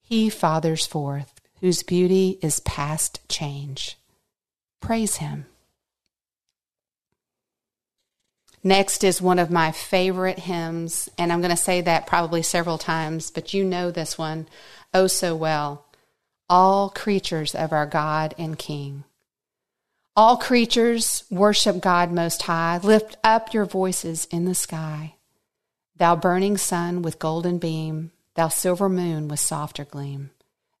he 0.00 0.28
fathers 0.28 0.86
forth, 0.86 1.40
whose 1.60 1.82
beauty 1.82 2.38
is 2.42 2.60
past 2.60 3.20
change. 3.28 3.96
Praise 4.80 5.16
him. 5.16 5.46
Next 8.62 9.04
is 9.04 9.22
one 9.22 9.38
of 9.38 9.50
my 9.50 9.72
favorite 9.72 10.40
hymns, 10.40 11.08
and 11.16 11.32
I'm 11.32 11.40
going 11.40 11.50
to 11.50 11.56
say 11.56 11.80
that 11.82 12.06
probably 12.06 12.42
several 12.42 12.76
times, 12.76 13.30
but 13.30 13.54
you 13.54 13.64
know 13.64 13.90
this 13.90 14.18
one 14.18 14.48
oh 14.92 15.06
so 15.06 15.36
well 15.36 15.86
all 16.50 16.90
creatures 16.90 17.54
of 17.54 17.72
our 17.72 17.86
God 17.86 18.34
and 18.36 18.58
King. 18.58 19.04
All 20.16 20.36
creatures 20.36 21.22
worship 21.30 21.80
God 21.80 22.10
Most 22.10 22.42
High. 22.42 22.80
Lift 22.82 23.16
up 23.22 23.54
your 23.54 23.64
voices 23.64 24.26
in 24.32 24.44
the 24.44 24.54
sky. 24.54 25.14
Thou 25.96 26.16
burning 26.16 26.56
sun 26.56 27.02
with 27.02 27.20
golden 27.20 27.58
beam, 27.58 28.10
thou 28.34 28.48
silver 28.48 28.88
moon 28.88 29.28
with 29.28 29.38
softer 29.38 29.84
gleam, 29.84 30.30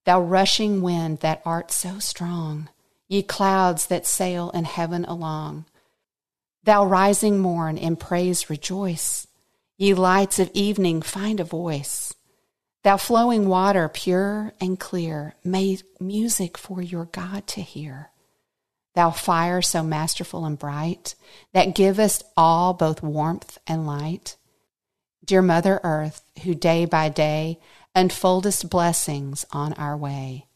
thou 0.04 0.20
rushing 0.20 0.82
wind 0.82 1.20
that 1.20 1.42
art 1.44 1.70
so 1.70 1.98
strong, 1.98 2.68
ye 3.06 3.22
clouds 3.22 3.86
that 3.86 4.06
sail 4.06 4.50
in 4.50 4.64
heaven 4.64 5.04
along. 5.04 5.66
Thou 6.64 6.84
rising 6.84 7.38
morn 7.38 7.78
in 7.78 7.96
praise 7.96 8.50
rejoice, 8.50 9.28
ye 9.78 9.94
lights 9.94 10.38
of 10.38 10.50
evening 10.52 11.00
find 11.02 11.38
a 11.38 11.44
voice. 11.44 12.14
Thou 12.82 12.96
flowing 12.96 13.46
water, 13.46 13.88
pure 13.88 14.54
and 14.60 14.80
clear, 14.80 15.34
made 15.44 15.82
music 16.00 16.56
for 16.56 16.80
your 16.80 17.04
God 17.06 17.46
to 17.48 17.60
hear. 17.60 18.10
Thou 18.94 19.10
fire 19.10 19.60
so 19.60 19.82
masterful 19.82 20.46
and 20.46 20.58
bright, 20.58 21.14
that 21.52 21.74
givest 21.74 22.24
all 22.36 22.72
both 22.72 23.02
warmth 23.02 23.58
and 23.66 23.86
light. 23.86 24.36
Dear 25.24 25.42
Mother 25.42 25.80
Earth, 25.84 26.22
who 26.42 26.54
day 26.54 26.86
by 26.86 27.10
day 27.10 27.60
unfoldest 27.94 28.70
blessings 28.70 29.44
on 29.52 29.74
our 29.74 29.96
way. 29.96 30.46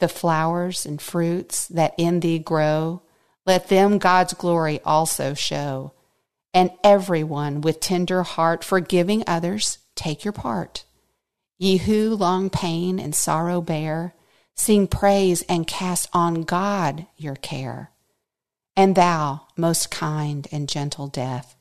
The 0.00 0.08
flowers 0.08 0.86
and 0.86 1.00
fruits 1.00 1.68
that 1.68 1.94
in 1.98 2.20
thee 2.20 2.38
grow, 2.38 3.02
let 3.46 3.68
them 3.68 3.98
God's 3.98 4.32
glory 4.32 4.80
also 4.84 5.34
show. 5.34 5.92
And 6.54 6.70
everyone 6.82 7.60
with 7.60 7.80
tender 7.80 8.22
heart, 8.22 8.64
forgiving 8.64 9.22
others, 9.26 9.78
take 9.94 10.24
your 10.24 10.32
part. 10.32 10.84
Ye 11.58 11.76
who 11.76 12.14
long 12.14 12.50
pain 12.50 12.98
and 12.98 13.14
sorrow 13.14 13.60
bear, 13.60 14.14
sing 14.54 14.86
praise 14.86 15.42
and 15.42 15.66
cast 15.66 16.08
on 16.12 16.42
God 16.42 17.06
your 17.16 17.36
care. 17.36 17.90
And 18.76 18.94
thou, 18.94 19.42
most 19.56 19.90
kind 19.90 20.48
and 20.50 20.68
gentle 20.68 21.06
death, 21.06 21.56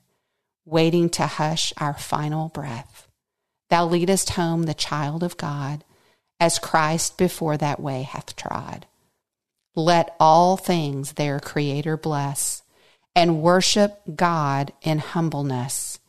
waiting 0.65 1.09
to 1.09 1.27
hush 1.27 1.73
our 1.77 1.93
final 1.93 2.49
breath, 2.49 3.07
thou 3.69 3.85
leadest 3.85 4.31
home 4.31 4.63
the 4.63 4.73
child 4.73 5.23
of 5.23 5.37
God, 5.37 5.83
as 6.39 6.59
Christ 6.59 7.17
before 7.17 7.57
that 7.57 7.79
way 7.79 8.03
hath 8.03 8.35
trod. 8.35 8.85
Let 9.75 10.15
all 10.19 10.57
things 10.57 11.13
their 11.13 11.39
Creator 11.39 11.97
bless, 11.97 12.63
and 13.15 13.41
worship 13.41 14.01
God 14.15 14.73
in 14.81 14.99
humbleness, 14.99 15.99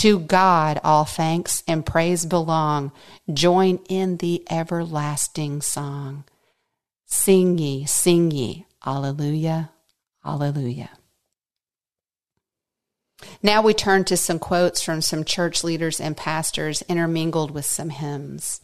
To 0.00 0.18
God 0.18 0.80
all 0.82 1.04
thanks 1.04 1.62
and 1.68 1.84
praise 1.84 2.24
belong. 2.24 2.90
Join 3.30 3.80
in 3.90 4.16
the 4.16 4.42
everlasting 4.50 5.60
song. 5.60 6.24
Sing 7.04 7.58
ye, 7.58 7.84
sing 7.84 8.30
ye, 8.30 8.64
Alleluia, 8.86 9.72
Alleluia. 10.24 10.88
Now 13.42 13.60
we 13.60 13.74
turn 13.74 14.04
to 14.04 14.16
some 14.16 14.38
quotes 14.38 14.82
from 14.82 15.02
some 15.02 15.22
church 15.22 15.62
leaders 15.62 16.00
and 16.00 16.16
pastors 16.16 16.80
intermingled 16.88 17.50
with 17.50 17.66
some 17.66 17.90
hymns. 17.90 18.62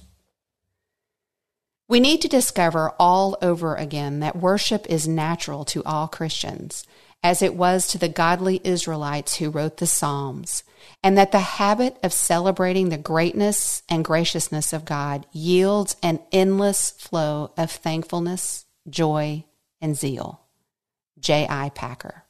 We 1.86 2.00
need 2.00 2.22
to 2.22 2.28
discover 2.28 2.94
all 2.98 3.36
over 3.42 3.74
again 3.74 4.20
that 4.20 4.36
worship 4.36 4.86
is 4.88 5.06
natural 5.06 5.66
to 5.66 5.84
all 5.84 6.08
Christians, 6.08 6.86
as 7.26 7.42
it 7.42 7.56
was 7.56 7.88
to 7.88 7.98
the 7.98 8.08
godly 8.08 8.60
Israelites 8.62 9.34
who 9.34 9.50
wrote 9.50 9.78
the 9.78 9.86
Psalms, 9.86 10.62
and 11.02 11.18
that 11.18 11.32
the 11.32 11.40
habit 11.40 11.96
of 12.00 12.12
celebrating 12.12 12.88
the 12.88 12.96
greatness 12.96 13.82
and 13.88 14.04
graciousness 14.04 14.72
of 14.72 14.84
God 14.84 15.26
yields 15.32 15.96
an 16.04 16.20
endless 16.30 16.92
flow 16.92 17.50
of 17.56 17.68
thankfulness, 17.68 18.66
joy, 18.88 19.44
and 19.80 19.96
zeal. 19.96 20.40
J.I. 21.18 21.70
Packer. 21.70 22.22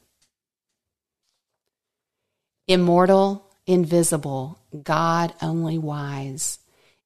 Immortal, 2.67 3.45
invisible, 3.67 4.59
God 4.83 5.35
only 5.43 5.77
wise 5.77 6.59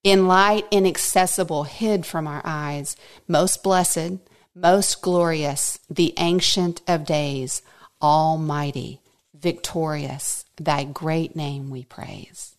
in 0.04 0.28
light 0.28 0.64
inaccessible, 0.70 1.64
hid 1.64 2.06
from 2.06 2.28
our 2.28 2.40
eyes, 2.44 2.96
most 3.26 3.64
blessed, 3.64 4.12
most 4.54 5.02
glorious, 5.02 5.80
the 5.90 6.14
Ancient 6.18 6.82
of 6.86 7.04
Days, 7.04 7.62
Almighty, 8.02 9.00
victorious, 9.34 10.44
thy 10.56 10.84
great 10.84 11.36
name 11.36 11.70
we 11.70 11.84
praise. 11.84 12.56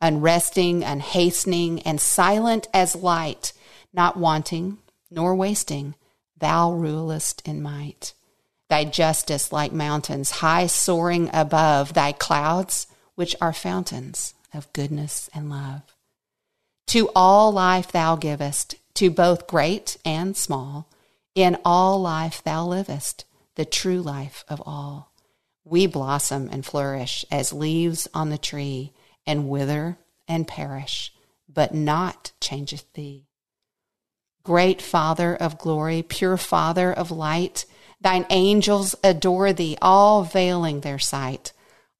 Unresting, 0.00 0.84
unhastening, 0.84 1.80
and 1.80 2.00
silent 2.00 2.68
as 2.74 2.94
light, 2.94 3.52
not 3.92 4.16
wanting 4.16 4.78
nor 5.10 5.34
wasting, 5.34 5.94
thou 6.36 6.72
rulest 6.72 7.46
in 7.46 7.62
might. 7.62 8.12
Thy 8.68 8.84
justice 8.84 9.52
like 9.52 9.72
mountains, 9.72 10.30
high 10.30 10.66
soaring 10.66 11.30
above 11.32 11.94
thy 11.94 12.12
clouds, 12.12 12.86
which 13.14 13.36
are 13.40 13.52
fountains 13.52 14.34
of 14.52 14.72
goodness 14.72 15.30
and 15.34 15.48
love. 15.48 15.82
To 16.88 17.10
all 17.14 17.52
life 17.52 17.92
thou 17.92 18.16
givest, 18.16 18.76
to 18.94 19.10
both 19.10 19.46
great 19.46 19.96
and 20.04 20.36
small. 20.36 20.88
In 21.34 21.56
all 21.64 22.00
life 22.00 22.42
thou 22.44 22.66
livest, 22.66 23.24
the 23.56 23.64
true 23.64 24.00
life 24.00 24.44
of 24.48 24.62
all. 24.66 25.12
We 25.64 25.86
blossom 25.86 26.48
and 26.52 26.64
flourish 26.64 27.24
as 27.30 27.52
leaves 27.52 28.08
on 28.12 28.30
the 28.30 28.38
tree, 28.38 28.92
and 29.26 29.48
wither 29.48 29.98
and 30.28 30.46
perish, 30.46 31.12
but 31.48 31.74
naught 31.74 32.32
changeth 32.40 32.92
thee. 32.92 33.26
Great 34.42 34.82
Father 34.82 35.34
of 35.34 35.58
glory, 35.58 36.02
pure 36.02 36.36
Father 36.36 36.92
of 36.92 37.10
light, 37.10 37.64
thine 38.00 38.26
angels 38.28 38.94
adore 39.02 39.54
thee, 39.54 39.78
all 39.80 40.22
veiling 40.22 40.80
their 40.80 40.98
sight. 40.98 41.52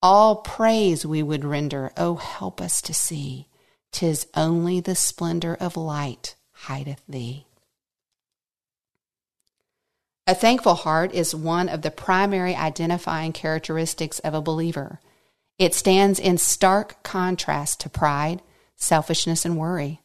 All 0.02 0.36
praise 0.36 1.06
we 1.06 1.22
would 1.22 1.44
render, 1.44 1.92
O 1.96 2.16
help 2.16 2.60
us 2.60 2.82
to 2.82 2.92
see. 2.92 3.48
'tis 3.92 4.26
only 4.34 4.80
the 4.80 4.94
splendor 4.94 5.54
of 5.54 5.76
light 5.76 6.34
hideth 6.52 7.02
thee. 7.08 7.46
A 10.26 10.34
thankful 10.34 10.74
heart 10.74 11.12
is 11.12 11.34
one 11.34 11.68
of 11.68 11.82
the 11.82 11.90
primary 11.90 12.54
identifying 12.54 13.32
characteristics 13.32 14.20
of 14.20 14.32
a 14.32 14.40
believer. 14.40 15.00
It 15.58 15.74
stands 15.74 16.18
in 16.18 16.38
stark 16.38 17.02
contrast 17.02 17.80
to 17.80 17.90
pride, 17.90 18.40
selfishness, 18.74 19.44
and 19.44 19.58
worry, 19.58 20.00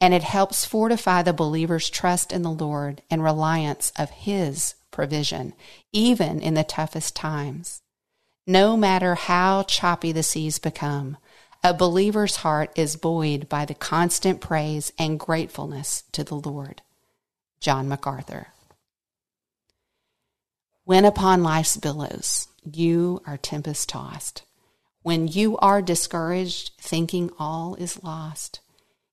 and 0.00 0.12
it 0.12 0.24
helps 0.24 0.64
fortify 0.64 1.22
the 1.22 1.32
believer's 1.32 1.88
trust 1.88 2.32
in 2.32 2.42
the 2.42 2.50
Lord 2.50 3.02
and 3.08 3.22
reliance 3.22 3.92
of 3.96 4.10
His 4.10 4.74
provision, 4.90 5.54
even 5.92 6.40
in 6.40 6.54
the 6.54 6.64
toughest 6.64 7.14
times. 7.14 7.82
No 8.48 8.76
matter 8.76 9.14
how 9.14 9.62
choppy 9.62 10.10
the 10.10 10.24
seas 10.24 10.58
become, 10.58 11.18
a 11.62 11.72
believer's 11.72 12.36
heart 12.36 12.72
is 12.74 12.96
buoyed 12.96 13.48
by 13.48 13.64
the 13.64 13.74
constant 13.74 14.40
praise 14.40 14.92
and 14.98 15.20
gratefulness 15.20 16.02
to 16.10 16.24
the 16.24 16.34
Lord. 16.34 16.82
John 17.60 17.88
MacArthur. 17.88 18.48
When 20.84 21.04
upon 21.04 21.44
life's 21.44 21.76
billows 21.76 22.48
you 22.64 23.20
are 23.24 23.36
tempest 23.36 23.88
tossed, 23.88 24.42
when 25.02 25.28
you 25.28 25.56
are 25.58 25.80
discouraged, 25.80 26.72
thinking 26.80 27.30
all 27.38 27.76
is 27.76 28.02
lost, 28.02 28.58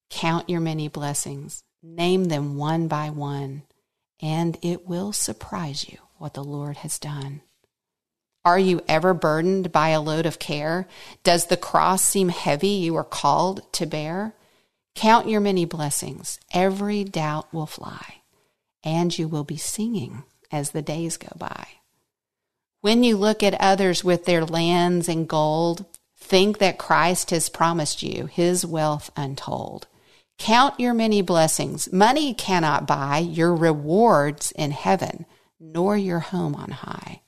count 0.10 0.50
your 0.50 0.62
many 0.62 0.88
blessings, 0.88 1.62
name 1.84 2.26
them 2.26 2.58
one 2.58 2.88
by 2.88 3.12
one, 3.12 3.64
and 4.20 4.58
it 4.64 4.88
will 4.88 5.14
surprise 5.14 5.88
you 5.88 6.00
what 6.18 6.34
the 6.34 6.44
Lord 6.44 6.78
has 6.78 6.98
done. 6.98 7.42
Are 8.44 8.60
you 8.60 8.82
ever 8.88 9.14
burdened 9.14 9.72
by 9.72 9.90
a 9.90 10.02
load 10.02 10.26
of 10.26 10.40
care? 10.40 10.88
Does 11.24 11.46
the 11.46 11.58
cross 11.58 12.02
seem 12.02 12.30
heavy 12.30 12.70
you 12.70 12.96
are 12.96 13.04
called 13.04 13.72
to 13.74 13.86
bear? 13.86 14.34
Count 14.96 15.30
your 15.30 15.40
many 15.40 15.66
blessings. 15.66 16.40
Every 16.52 17.04
doubt 17.04 17.54
will 17.54 17.68
fly, 17.68 18.22
and 18.84 19.16
you 19.16 19.28
will 19.28 19.44
be 19.44 19.58
singing 19.58 20.24
as 20.52 20.72
the 20.72 20.82
days 20.82 21.18
go 21.18 21.32
by. 21.38 21.68
When 22.82 23.04
you 23.04 23.18
look 23.18 23.44
at 23.44 23.60
others 23.60 24.04
with 24.04 24.26
their 24.26 24.46
lands 24.46 25.10
and 25.10 25.28
gold, 25.28 25.86
think 26.18 26.60
that 26.60 26.78
Christ 26.78 27.32
has 27.32 27.50
promised 27.50 28.04
you 28.04 28.28
his 28.28 28.66
wealth 28.66 29.12
untold. 29.18 29.88
Count 30.38 30.80
your 30.80 30.94
many 30.94 31.22
blessings. 31.22 31.92
Money 31.92 32.34
cannot 32.34 32.88
buy 32.88 33.18
your 33.18 33.54
rewards 33.54 34.54
in 34.54 34.72
heaven, 34.72 35.26
nor 35.60 35.98
your 35.98 36.20
home 36.20 36.56
on 36.56 36.72
high. 36.72 37.22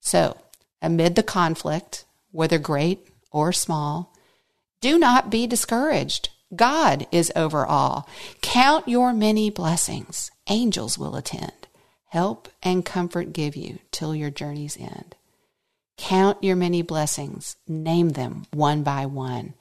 So, 0.00 0.36
amid 0.82 1.16
the 1.16 1.22
conflict, 1.22 2.04
whether 2.30 2.58
great 2.58 3.08
or 3.32 3.52
small, 3.52 4.12
do 4.80 4.98
not 4.98 5.30
be 5.30 5.46
discouraged. 5.46 6.28
God 6.54 7.06
is 7.10 7.32
over 7.34 7.64
all. 7.66 8.08
Count 8.42 8.88
your 8.88 9.12
many 9.12 9.50
blessings. 9.50 10.30
Angels 10.48 10.98
will 10.98 11.16
attend. 11.16 11.67
Help 12.08 12.48
and 12.62 12.84
comfort 12.84 13.32
give 13.32 13.54
you 13.54 13.78
till 13.90 14.14
your 14.14 14.30
journey's 14.30 14.76
end. 14.76 15.14
Count 15.98 16.42
your 16.42 16.56
many 16.56 16.80
blessings. 16.82 17.56
Name 17.66 18.10
them 18.10 18.46
one 18.52 18.82
by 18.82 19.04
one. 19.06 19.54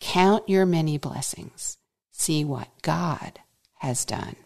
Count 0.00 0.48
your 0.48 0.66
many 0.66 0.98
blessings. 0.98 1.76
See 2.10 2.44
what 2.44 2.68
God 2.82 3.38
has 3.78 4.04
done. 4.04 4.36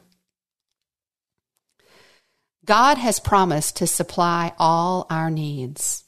God 2.65 2.99
has 2.99 3.21
promised 3.21 3.77
to 3.77 3.87
supply 3.87 4.53
all 4.59 5.07
our 5.09 5.31
needs. 5.31 6.05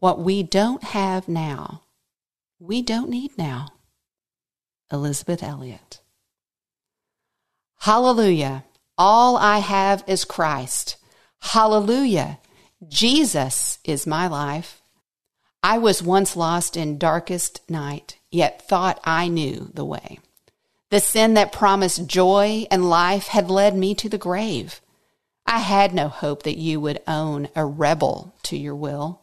What 0.00 0.20
we 0.20 0.42
don't 0.42 0.84
have 0.84 1.28
now, 1.28 1.82
we 2.60 2.82
don't 2.82 3.08
need 3.08 3.38
now. 3.38 3.70
Elisabeth 4.92 5.42
Elliot. 5.42 6.00
Hallelujah. 7.80 8.64
All 8.96 9.36
I 9.36 9.58
have 9.58 10.04
is 10.06 10.24
Christ. 10.24 10.96
Hallelujah. 11.40 12.38
Jesus 12.86 13.78
is 13.84 14.06
my 14.06 14.26
life. 14.26 14.82
I 15.62 15.78
was 15.78 16.02
once 16.02 16.36
lost 16.36 16.76
in 16.76 16.98
darkest 16.98 17.68
night, 17.68 18.18
yet 18.30 18.68
thought 18.68 19.00
I 19.02 19.28
knew 19.28 19.70
the 19.74 19.84
way. 19.84 20.20
The 20.90 21.00
sin 21.00 21.34
that 21.34 21.52
promised 21.52 22.06
joy 22.06 22.66
and 22.70 22.88
life 22.88 23.28
had 23.28 23.50
led 23.50 23.74
me 23.74 23.94
to 23.96 24.08
the 24.08 24.18
grave. 24.18 24.80
I 25.46 25.58
had 25.58 25.92
no 25.92 26.08
hope 26.08 26.44
that 26.44 26.58
you 26.58 26.80
would 26.80 27.02
own 27.08 27.48
a 27.56 27.64
rebel 27.64 28.34
to 28.44 28.56
your 28.56 28.76
will. 28.76 29.22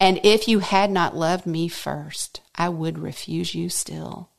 And 0.00 0.20
if 0.24 0.48
you 0.48 0.60
had 0.60 0.90
not 0.90 1.16
loved 1.16 1.46
me 1.46 1.68
first, 1.68 2.40
I 2.54 2.68
would 2.68 2.98
refuse 2.98 3.54
you 3.54 3.68
still. 3.68 4.30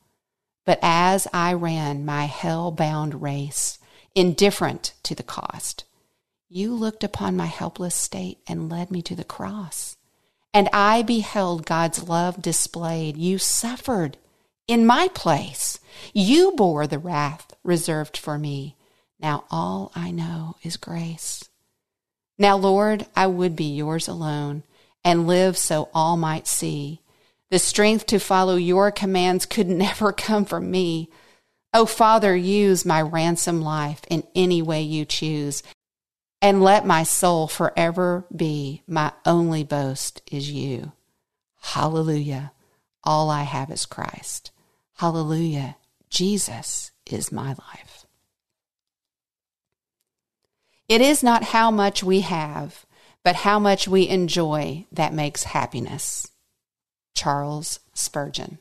But 0.66 0.78
as 0.82 1.28
I 1.32 1.52
ran 1.52 2.04
my 2.04 2.24
hell 2.24 2.70
bound 2.70 3.22
race, 3.22 3.78
indifferent 4.14 4.94
to 5.04 5.14
the 5.14 5.22
cost, 5.22 5.84
you 6.48 6.74
looked 6.74 7.04
upon 7.04 7.36
my 7.36 7.46
helpless 7.46 7.94
state 7.94 8.38
and 8.46 8.70
led 8.70 8.90
me 8.90 9.02
to 9.02 9.14
the 9.14 9.24
cross. 9.24 9.96
And 10.52 10.68
I 10.72 11.02
beheld 11.02 11.66
God's 11.66 12.08
love 12.08 12.40
displayed. 12.40 13.16
You 13.16 13.38
suffered 13.38 14.16
in 14.68 14.86
my 14.86 15.08
place. 15.14 15.80
You 16.12 16.52
bore 16.52 16.86
the 16.86 16.98
wrath 16.98 17.54
reserved 17.64 18.16
for 18.16 18.38
me 18.38 18.76
now 19.24 19.44
all 19.50 19.90
I 19.94 20.10
know 20.10 20.56
is 20.62 20.76
grace. 20.76 21.48
Now, 22.38 22.56
Lord, 22.56 23.06
I 23.16 23.26
would 23.26 23.56
be 23.56 23.64
yours 23.64 24.06
alone 24.06 24.64
and 25.02 25.26
live 25.26 25.56
so 25.56 25.88
all 25.94 26.18
might 26.18 26.46
see. 26.46 27.00
The 27.50 27.58
strength 27.58 28.04
to 28.06 28.18
follow 28.18 28.56
your 28.56 28.90
commands 28.90 29.46
could 29.46 29.68
never 29.86 30.12
come 30.12 30.44
from 30.44 30.70
me. 30.70 31.08
Oh, 31.76 31.86
Father, 31.86 32.36
use 32.36 32.86
my 32.86 33.02
ransom 33.02 33.60
life 33.60 34.02
in 34.08 34.22
any 34.32 34.62
way 34.62 34.80
you 34.80 35.04
choose, 35.04 35.64
and 36.40 36.62
let 36.62 36.86
my 36.86 37.02
soul 37.02 37.48
forever 37.48 38.24
be 38.34 38.84
my 38.86 39.12
only 39.26 39.64
boast 39.64 40.22
is 40.30 40.48
you. 40.48 40.92
Hallelujah. 41.60 42.52
All 43.02 43.28
I 43.28 43.42
have 43.42 43.72
is 43.72 43.86
Christ. 43.86 44.52
Hallelujah. 44.98 45.76
Jesus 46.08 46.92
is 47.10 47.32
my 47.32 47.48
life. 47.48 48.06
It 50.88 51.00
is 51.00 51.24
not 51.24 51.42
how 51.42 51.72
much 51.72 52.04
we 52.04 52.20
have, 52.20 52.86
but 53.24 53.36
how 53.36 53.58
much 53.58 53.88
we 53.88 54.08
enjoy 54.08 54.86
that 54.92 55.12
makes 55.12 55.42
happiness. 55.42 56.30
Charles 57.16 57.80
Spurgeon. 57.94 58.58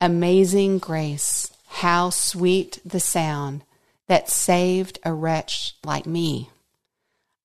Amazing 0.00 0.78
grace, 0.78 1.50
how 1.66 2.10
sweet 2.10 2.80
the 2.84 3.00
sound 3.00 3.64
that 4.06 4.30
saved 4.30 5.00
a 5.04 5.12
wretch 5.12 5.74
like 5.84 6.06
me. 6.06 6.50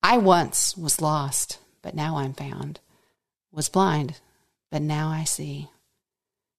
I 0.04 0.18
once 0.18 0.78
was 0.78 1.02
lost, 1.02 1.58
but 1.82 1.96
now 1.96 2.18
I'm 2.18 2.34
found, 2.34 2.80
was 3.52 3.70
blind, 3.70 4.20
but 4.70 4.84
now 4.84 5.10
I 5.10 5.24
see. 5.24 5.70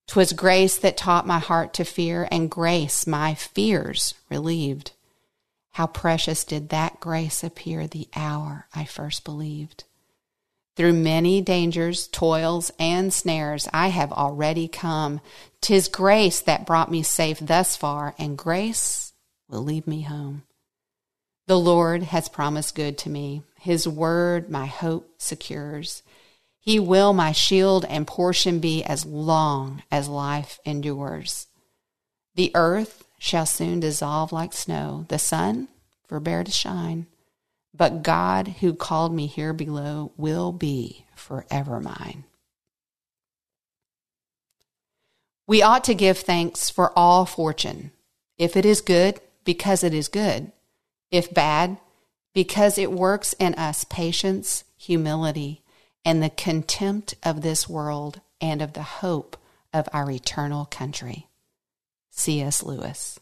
'Twas 0.08 0.32
grace 0.32 0.76
that 0.78 0.96
taught 0.96 1.28
my 1.28 1.38
heart 1.38 1.72
to 1.74 1.84
fear, 1.84 2.26
and 2.28 2.50
grace 2.50 3.06
my 3.06 3.34
fears 3.34 4.14
relieved. 4.28 4.90
How 5.74 5.86
precious 5.86 6.44
did 6.44 6.70
that 6.70 6.98
grace 6.98 7.44
appear 7.44 7.86
the 7.86 8.08
hour 8.16 8.66
I 8.74 8.84
first 8.84 9.22
believed. 9.24 9.84
Through 10.76 10.94
many 10.94 11.40
dangers, 11.40 12.08
toils, 12.08 12.72
and 12.78 13.12
snares, 13.12 13.68
I 13.72 13.88
have 13.88 14.12
already 14.12 14.66
come. 14.66 15.20
Tis 15.60 15.88
grace 15.88 16.40
that 16.40 16.66
brought 16.66 16.90
me 16.90 17.02
safe 17.02 17.38
thus 17.38 17.76
far, 17.76 18.14
and 18.18 18.36
grace 18.36 19.12
will 19.48 19.62
lead 19.62 19.86
me 19.86 20.02
home. 20.02 20.42
The 21.46 21.58
Lord 21.58 22.04
has 22.04 22.28
promised 22.28 22.74
good 22.74 22.98
to 22.98 23.10
me. 23.10 23.42
His 23.60 23.86
word 23.86 24.50
my 24.50 24.66
hope 24.66 25.08
secures. 25.18 26.02
He 26.58 26.80
will 26.80 27.12
my 27.12 27.32
shield 27.32 27.84
and 27.84 28.06
portion 28.06 28.58
be 28.58 28.82
as 28.82 29.04
long 29.04 29.82
as 29.90 30.08
life 30.08 30.58
endures. 30.64 31.46
The 32.34 32.50
earth 32.54 33.04
shall 33.18 33.46
soon 33.46 33.80
dissolve 33.80 34.32
like 34.32 34.52
snow, 34.52 35.06
the 35.08 35.18
sun 35.18 35.68
forbear 36.08 36.42
to 36.42 36.50
shine. 36.50 37.06
But 37.76 38.02
God, 38.04 38.48
who 38.60 38.72
called 38.72 39.12
me 39.12 39.26
here 39.26 39.52
below, 39.52 40.12
will 40.16 40.52
be 40.52 41.04
forever 41.14 41.80
mine. 41.80 42.24
We 45.46 45.60
ought 45.60 45.84
to 45.84 45.94
give 45.94 46.18
thanks 46.18 46.70
for 46.70 46.96
all 46.96 47.26
fortune, 47.26 47.90
if 48.38 48.56
it 48.56 48.64
is 48.64 48.80
good, 48.80 49.20
because 49.44 49.84
it 49.84 49.92
is 49.92 50.08
good, 50.08 50.52
if 51.10 51.34
bad, 51.34 51.78
because 52.32 52.78
it 52.78 52.92
works 52.92 53.34
in 53.34 53.54
us 53.54 53.84
patience, 53.84 54.64
humility, 54.76 55.62
and 56.04 56.22
the 56.22 56.30
contempt 56.30 57.14
of 57.22 57.42
this 57.42 57.68
world 57.68 58.20
and 58.40 58.62
of 58.62 58.72
the 58.72 58.82
hope 58.82 59.36
of 59.72 59.88
our 59.92 60.10
eternal 60.10 60.64
country. 60.64 61.26
C.S. 62.10 62.62
Lewis. 62.62 63.18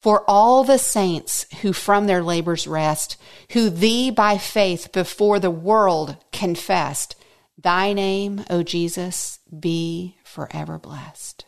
For 0.00 0.22
all 0.28 0.62
the 0.62 0.78
saints 0.78 1.46
who 1.62 1.72
from 1.72 2.06
their 2.06 2.22
labors 2.22 2.66
rest, 2.66 3.16
who 3.52 3.68
thee 3.68 4.10
by 4.10 4.38
faith 4.38 4.92
before 4.92 5.40
the 5.40 5.50
world 5.50 6.16
confessed, 6.32 7.16
thy 7.56 7.92
name, 7.92 8.44
O 8.48 8.62
Jesus, 8.62 9.40
be 9.58 10.16
forever 10.22 10.78
blessed. 10.78 11.46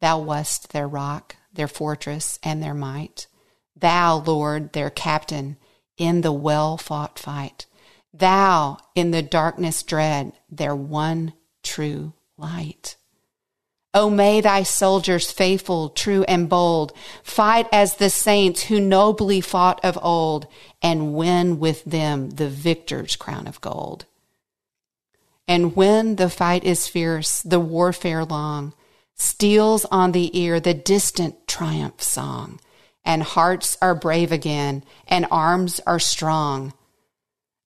Thou 0.00 0.18
wast 0.18 0.72
their 0.72 0.88
rock, 0.88 1.36
their 1.52 1.68
fortress, 1.68 2.40
and 2.42 2.60
their 2.60 2.74
might. 2.74 3.28
Thou, 3.76 4.16
Lord, 4.16 4.72
their 4.72 4.90
captain 4.90 5.56
in 5.96 6.22
the 6.22 6.32
well 6.32 6.76
fought 6.76 7.18
fight. 7.18 7.66
Thou 8.12 8.78
in 8.96 9.12
the 9.12 9.22
darkness 9.22 9.82
dread, 9.84 10.32
their 10.50 10.74
one 10.74 11.34
true 11.62 12.14
light. 12.36 12.96
O 13.94 14.08
may 14.08 14.40
thy 14.40 14.62
soldiers 14.62 15.30
faithful, 15.30 15.90
true, 15.90 16.24
and 16.24 16.48
bold 16.48 16.92
fight 17.22 17.68
as 17.72 17.96
the 17.96 18.08
saints 18.08 18.64
who 18.64 18.80
nobly 18.80 19.40
fought 19.40 19.84
of 19.84 19.98
old 20.00 20.46
and 20.80 21.14
win 21.14 21.58
with 21.58 21.84
them 21.84 22.30
the 22.30 22.48
victor's 22.48 23.16
crown 23.16 23.46
of 23.46 23.60
gold. 23.60 24.06
And 25.46 25.76
when 25.76 26.16
the 26.16 26.30
fight 26.30 26.64
is 26.64 26.88
fierce, 26.88 27.42
the 27.42 27.60
warfare 27.60 28.24
long, 28.24 28.72
steals 29.14 29.84
on 29.86 30.12
the 30.12 30.36
ear 30.38 30.58
the 30.58 30.74
distant 30.74 31.46
triumph 31.46 32.00
song, 32.02 32.60
and 33.04 33.22
hearts 33.22 33.76
are 33.82 33.94
brave 33.94 34.32
again, 34.32 34.84
and 35.06 35.26
arms 35.30 35.80
are 35.86 35.98
strong 35.98 36.72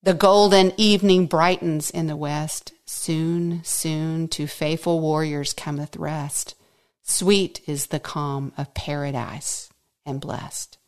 the 0.06 0.14
golden 0.14 0.72
evening 0.76 1.26
brightens 1.26 1.90
in 1.90 2.06
the 2.06 2.14
west. 2.14 2.72
Soon, 2.87 3.62
soon 3.64 4.29
to 4.29 4.46
faithful 4.46 5.01
warriors 5.01 5.53
cometh 5.53 5.96
rest. 5.96 6.55
Sweet 7.03 7.61
is 7.66 7.87
the 7.87 8.01
calm 8.01 8.53
of 8.57 8.75
paradise 8.75 9.68
and 10.05 10.20
blessed. 10.20 10.79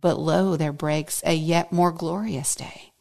But 0.00 0.18
lo, 0.18 0.56
there 0.56 0.72
breaks 0.72 1.22
a 1.24 1.34
yet 1.34 1.72
more 1.72 1.92
glorious 1.92 2.54
day. 2.54 2.92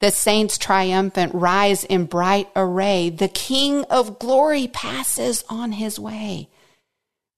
The 0.00 0.10
saints 0.10 0.58
triumphant 0.58 1.34
rise 1.34 1.84
in 1.84 2.06
bright 2.06 2.48
array. 2.56 3.10
The 3.10 3.28
King 3.28 3.84
of 3.84 4.18
glory 4.18 4.66
passes 4.66 5.44
on 5.48 5.72
his 5.72 5.98
way. 5.98 6.48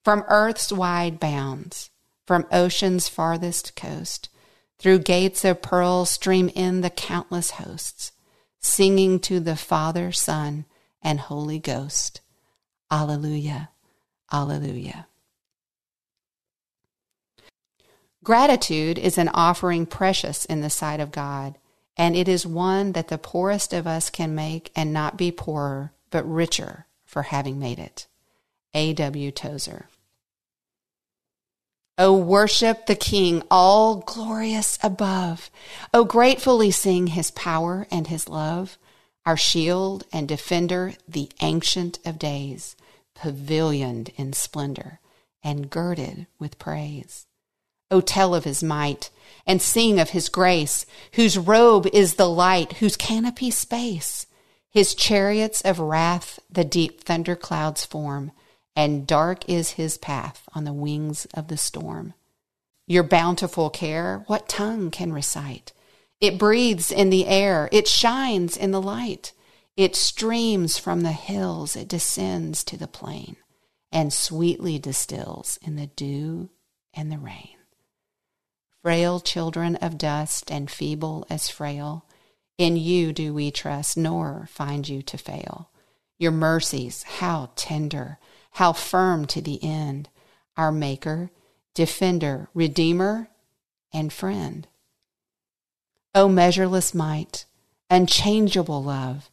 From 0.05 0.25
earth's 0.29 0.73
wide 0.73 1.21
bounds, 1.21 1.91
from 2.27 2.47
ocean's 2.51 3.09
farthest 3.09 3.77
coast, 3.77 4.29
through 4.79 5.01
gates 5.01 5.45
of 5.45 5.63
pearl 5.63 6.05
stream 6.05 6.49
in 6.55 6.81
the 6.81 6.91
countless 6.91 7.53
hosts, 7.53 8.13
singing 8.63 9.19
to 9.21 9.41
the 9.41 9.57
Father, 9.57 10.13
Son, 10.13 10.65
and 11.03 11.21
Holy 11.21 11.59
Ghost. 11.59 12.21
Alleluia, 12.91 13.71
Alleluia. 14.33 15.07
Gratitude 18.25 18.99
is 18.99 19.19
an 19.19 19.29
offering 19.35 19.85
precious 19.85 20.45
in 20.45 20.61
the 20.61 20.71
sight 20.71 21.01
of 21.01 21.11
God, 21.11 21.59
and 21.97 22.15
it 22.15 22.29
is 22.29 22.47
one 22.47 22.93
that 22.93 23.09
the 23.09 23.19
poorest 23.19 23.73
of 23.73 23.87
us 23.87 24.11
can 24.11 24.35
make 24.35 24.71
and 24.77 24.93
not 24.93 25.17
be 25.17 25.33
poorer, 25.33 25.93
but 26.11 26.25
richer 26.25 26.87
for 27.05 27.23
having 27.23 27.59
made 27.59 27.81
it. 27.81 28.07
A. 28.75 28.93
W. 28.95 29.31
Tozer. 29.33 29.89
O 31.99 32.17
worship 32.17 32.87
the 32.87 32.95
King, 32.95 33.43
all 33.51 33.97
glorious 33.97 34.79
above. 34.83 35.51
O 35.93 36.05
gratefully 36.05 36.71
sing 36.71 37.09
his 37.09 37.31
power 37.33 37.87
and 37.91 38.07
his 38.07 38.29
love, 38.29 38.79
our 39.27 39.37
shield 39.37 40.05
and 40.13 40.27
defender, 40.27 40.95
the 41.07 41.31
ancient 41.43 41.99
of 42.05 42.19
days, 42.19 42.77
pavilioned 43.15 44.11
in 44.17 44.33
splendor 44.33 45.01
and 45.45 45.69
girded 45.69 46.27
with 46.39 46.59
praise. 46.59 47.27
O 47.91 48.01
tell 48.01 48.35
of 48.35 48.45
his 48.45 48.63
might 48.63 49.11
and 49.47 49.61
sing 49.61 50.01
of 50.01 50.11
his 50.11 50.31
grace, 50.31 50.87
whose 51.13 51.37
robe 51.37 51.87
is 51.93 52.15
the 52.15 52.29
light, 52.29 52.75
whose 52.75 52.97
canopy 52.97 53.51
space. 53.51 54.27
His 54.71 54.95
chariots 54.95 55.61
of 55.61 55.79
wrath 55.79 56.41
the 56.51 56.65
deep 56.65 57.05
thunder 57.05 57.37
clouds 57.37 57.85
form 57.85 58.33
and 58.75 59.07
dark 59.07 59.49
is 59.49 59.73
his 59.73 59.99
path 59.99 60.49
on 60.55 60.65
the 60.65 60.73
wings 60.73 61.27
of 61.35 61.49
the 61.49 61.57
storm. 61.57 62.15
Your 62.87 63.03
bountiful 63.03 63.71
care, 63.71 64.25
what 64.27 64.49
tongue 64.49 64.91
can 64.91 65.13
recite? 65.13 65.73
It 66.21 66.39
breathes 66.39 66.91
in 66.91 67.11
the 67.11 67.27
air, 67.27 67.69
it 67.73 67.89
shines 67.89 68.57
in 68.57 68.71
the 68.71 68.81
light, 68.81 69.33
it 69.77 69.97
streams 69.97 70.79
from 70.79 71.01
the 71.01 71.13
hills, 71.13 71.77
it 71.77 71.89
descends 71.89 72.63
to 72.65 72.77
the 72.77 72.87
plain, 72.87 73.37
and 73.91 74.13
sweetly 74.13 74.79
distills 74.79 75.59
in 75.63 75.77
the 75.77 75.89
dew 75.89 76.51
and 76.95 77.11
the 77.11 77.19
rain. 77.19 77.57
Frail 78.83 79.21
children 79.21 79.77
of 79.77 79.97
dust 79.97 80.51
and 80.51 80.71
feeble 80.71 81.27
as 81.31 81.49
frail, 81.49 82.05
in 82.59 82.77
you 82.77 83.13
do 83.13 83.33
we 83.33 83.51
trust, 83.51 83.97
nor 83.97 84.47
find 84.51 84.89
you 84.89 85.03
to 85.03 85.17
fail. 85.17 85.71
Your 86.19 86.33
mercies, 86.33 87.03
how 87.05 87.51
tender! 87.57 88.19
How 88.53 88.73
firm 88.73 89.27
to 89.27 89.41
the 89.41 89.63
end, 89.63 90.09
our 90.57 90.73
Maker, 90.73 91.31
Defender, 91.75 92.49
Redeemer, 92.55 93.29
and 93.93 94.13
Friend. 94.13 94.67
O 96.15 96.29
measureless 96.29 96.95
might, 96.95 97.47
unchangeable 97.89 98.83
love, 98.83 99.31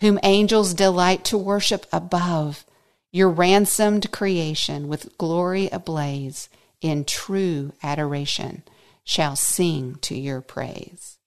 whom 0.00 0.18
angels 0.22 0.74
delight 0.74 1.24
to 1.24 1.38
worship 1.38 1.86
above, 1.92 2.64
your 3.10 3.28
ransomed 3.28 4.10
creation 4.12 4.88
with 4.88 5.16
glory 5.18 5.68
ablaze 5.70 6.48
in 6.80 7.04
true 7.04 7.72
adoration 7.82 8.62
shall 9.04 9.36
sing 9.36 9.96
to 10.02 10.14
your 10.14 10.40
praise. 10.40 11.18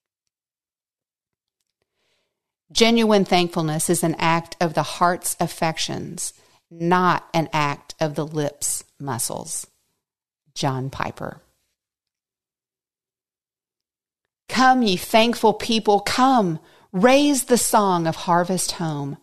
Genuine 2.71 3.25
thankfulness 3.25 3.89
is 3.89 4.03
an 4.03 4.15
act 4.17 4.55
of 4.59 4.73
the 4.73 4.83
heart's 4.83 5.35
affections 5.39 6.33
not 6.69 7.27
an 7.33 7.49
act 7.53 7.95
of 7.99 8.15
the 8.15 8.25
lips 8.25 8.83
muscles. 8.99 9.67
John 10.53 10.89
Piper. 10.89 11.41
Come, 14.47 14.83
ye 14.83 14.95
thankful 14.95 15.53
people, 15.53 15.99
come, 15.99 16.59
raise 16.91 17.45
the 17.45 17.57
song 17.57 18.07
of 18.07 18.15
harvest 18.15 18.73
home. 18.73 19.17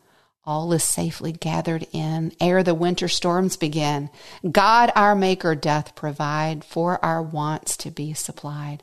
all 0.44 0.72
is 0.72 0.82
safely 0.82 1.32
gathered 1.32 1.86
in 1.92 2.32
ere 2.40 2.62
the 2.62 2.74
winter 2.74 3.08
storms 3.08 3.56
begin. 3.56 4.10
God 4.50 4.90
our 4.96 5.14
Maker 5.14 5.54
doth 5.54 5.94
provide 5.94 6.64
for 6.64 7.02
our 7.04 7.22
wants 7.22 7.76
to 7.78 7.90
be 7.90 8.12
supplied. 8.12 8.82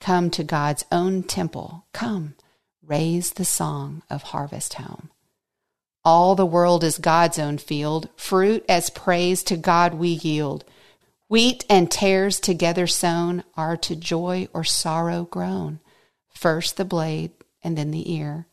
Come 0.00 0.30
to 0.30 0.44
God's 0.44 0.84
own 0.92 1.24
temple, 1.24 1.86
come, 1.92 2.34
raise 2.86 3.32
the 3.32 3.44
song 3.44 4.02
of 4.08 4.22
harvest 4.22 4.74
home. 4.74 5.10
All 6.04 6.34
the 6.34 6.46
world 6.46 6.82
is 6.82 6.98
God's 6.98 7.38
own 7.38 7.58
field, 7.58 8.08
fruit 8.16 8.64
as 8.68 8.90
praise 8.90 9.42
to 9.44 9.56
God 9.56 9.94
we 9.94 10.08
yield. 10.08 10.64
Wheat 11.28 11.64
and 11.68 11.90
tares 11.90 12.40
together 12.40 12.86
sown 12.86 13.44
are 13.56 13.76
to 13.78 13.94
joy 13.94 14.48
or 14.52 14.64
sorrow 14.64 15.24
grown. 15.24 15.80
First 16.34 16.76
the 16.76 16.84
blade 16.84 17.32
and 17.62 17.76
then 17.76 17.90
the 17.90 18.12
ear 18.12 18.46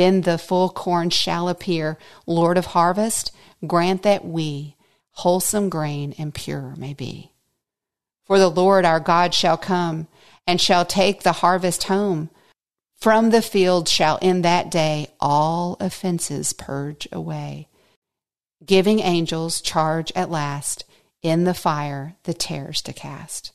then 0.00 0.22
the 0.22 0.38
full 0.38 0.70
corn 0.70 1.10
shall 1.10 1.50
appear. 1.50 1.98
Lord 2.26 2.56
of 2.56 2.66
harvest, 2.66 3.32
grant 3.66 4.02
that 4.02 4.24
we 4.24 4.74
wholesome 5.10 5.68
grain 5.68 6.14
and 6.16 6.32
pure 6.32 6.74
may 6.78 6.94
be. 6.94 7.32
For 8.24 8.38
the 8.38 8.48
Lord 8.48 8.86
our 8.86 8.98
God 8.98 9.34
shall 9.34 9.58
come 9.58 10.08
and 10.46 10.58
shall 10.58 10.86
take 10.86 11.22
the 11.22 11.32
harvest 11.32 11.82
home. 11.84 12.30
From 13.00 13.30
the 13.30 13.40
field 13.40 13.88
shall 13.88 14.18
in 14.18 14.42
that 14.42 14.70
day 14.70 15.08
all 15.20 15.78
offenses 15.80 16.52
purge 16.52 17.08
away, 17.10 17.68
giving 18.64 19.00
angels 19.00 19.62
charge 19.62 20.12
at 20.14 20.30
last 20.30 20.84
in 21.22 21.44
the 21.44 21.54
fire 21.54 22.16
the 22.24 22.34
tares 22.34 22.82
to 22.82 22.92
cast, 22.92 23.52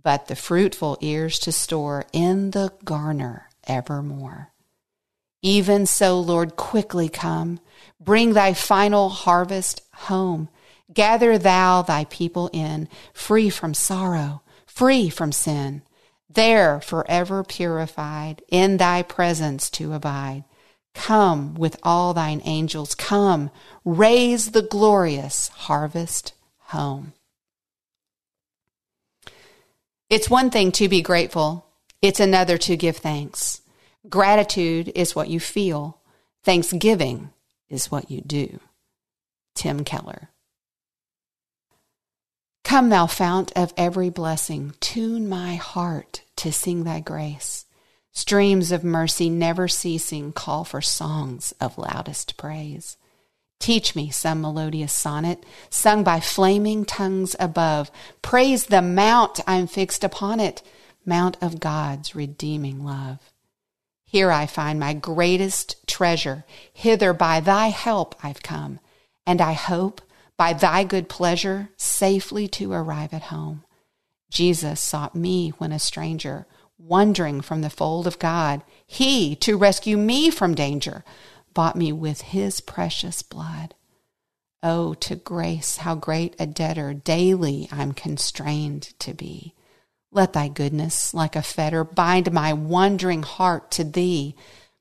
but 0.00 0.28
the 0.28 0.36
fruitful 0.36 0.96
ears 1.00 1.40
to 1.40 1.50
store 1.50 2.04
in 2.12 2.52
the 2.52 2.72
garner 2.84 3.48
evermore. 3.66 4.52
Even 5.42 5.86
so, 5.86 6.20
Lord, 6.20 6.54
quickly 6.54 7.08
come. 7.08 7.58
Bring 8.00 8.32
thy 8.32 8.54
final 8.54 9.08
harvest 9.08 9.82
home. 9.92 10.48
Gather 10.92 11.36
thou 11.36 11.82
thy 11.82 12.04
people 12.04 12.48
in, 12.52 12.88
free 13.12 13.50
from 13.50 13.74
sorrow, 13.74 14.42
free 14.66 15.08
from 15.08 15.32
sin, 15.32 15.82
there 16.34 16.80
forever 16.80 17.42
purified, 17.42 18.42
in 18.48 18.76
thy 18.76 19.02
presence 19.02 19.70
to 19.70 19.92
abide. 19.92 20.44
Come 20.94 21.54
with 21.54 21.76
all 21.82 22.14
thine 22.14 22.40
angels, 22.44 22.94
come, 22.94 23.50
raise 23.84 24.52
the 24.52 24.62
glorious 24.62 25.48
harvest 25.48 26.34
home. 26.66 27.12
It's 30.10 30.30
one 30.30 30.50
thing 30.50 30.70
to 30.72 30.88
be 30.88 31.02
grateful, 31.02 31.66
it's 32.02 32.20
another 32.20 32.58
to 32.58 32.76
give 32.76 32.98
thanks. 32.98 33.62
Gratitude 34.08 34.92
is 34.94 35.16
what 35.16 35.28
you 35.28 35.40
feel. 35.40 35.98
Thanksgiving 36.44 37.30
is 37.70 37.90
what 37.90 38.10
you 38.10 38.20
do. 38.20 38.60
Tim 39.54 39.82
Keller. 39.82 40.28
Come, 42.64 42.90
thou 42.90 43.06
fount 43.06 43.52
of 43.56 43.72
every 43.76 44.10
blessing, 44.10 44.74
tune 44.80 45.28
my 45.28 45.54
heart 45.54 46.23
to 46.36 46.52
sing 46.52 46.84
thy 46.84 47.00
grace. 47.00 47.66
Streams 48.12 48.70
of 48.70 48.84
mercy 48.84 49.28
never 49.28 49.66
ceasing 49.66 50.32
call 50.32 50.64
for 50.64 50.80
songs 50.80 51.52
of 51.60 51.78
loudest 51.78 52.36
praise. 52.36 52.96
Teach 53.58 53.96
me 53.96 54.10
some 54.10 54.40
melodious 54.40 54.92
sonnet 54.92 55.44
sung 55.70 56.04
by 56.04 56.20
flaming 56.20 56.84
tongues 56.84 57.34
above. 57.40 57.90
Praise 58.22 58.66
the 58.66 58.82
mount 58.82 59.40
I'm 59.46 59.66
fixed 59.66 60.04
upon 60.04 60.38
it, 60.38 60.62
mount 61.06 61.36
of 61.40 61.60
God's 61.60 62.14
redeeming 62.14 62.84
love. 62.84 63.32
Here 64.04 64.30
I 64.30 64.46
find 64.46 64.78
my 64.78 64.94
greatest 64.94 65.84
treasure. 65.88 66.44
Hither 66.72 67.12
by 67.12 67.40
thy 67.40 67.68
help 67.68 68.14
I've 68.22 68.42
come, 68.42 68.78
and 69.26 69.40
I 69.40 69.54
hope 69.54 70.00
by 70.36 70.52
thy 70.52 70.84
good 70.84 71.08
pleasure 71.08 71.70
safely 71.76 72.46
to 72.48 72.72
arrive 72.72 73.12
at 73.12 73.22
home. 73.22 73.64
Jesus 74.34 74.80
sought 74.80 75.14
me 75.14 75.50
when 75.58 75.70
a 75.70 75.78
stranger, 75.78 76.46
wandering 76.76 77.40
from 77.40 77.62
the 77.62 77.70
fold 77.70 78.08
of 78.08 78.18
God. 78.18 78.64
He, 78.84 79.36
to 79.36 79.56
rescue 79.56 79.96
me 79.96 80.28
from 80.28 80.56
danger, 80.56 81.04
bought 81.54 81.76
me 81.76 81.92
with 81.92 82.20
his 82.20 82.60
precious 82.60 83.22
blood. 83.22 83.76
Oh, 84.60 84.94
to 84.94 85.14
grace, 85.14 85.76
how 85.78 85.94
great 85.94 86.34
a 86.40 86.46
debtor 86.46 86.94
daily 86.94 87.68
I'm 87.70 87.92
constrained 87.92 88.98
to 88.98 89.14
be. 89.14 89.54
Let 90.10 90.32
thy 90.32 90.48
goodness, 90.48 91.14
like 91.14 91.36
a 91.36 91.42
fetter, 91.42 91.84
bind 91.84 92.32
my 92.32 92.52
wandering 92.52 93.22
heart 93.22 93.70
to 93.72 93.84
thee. 93.84 94.34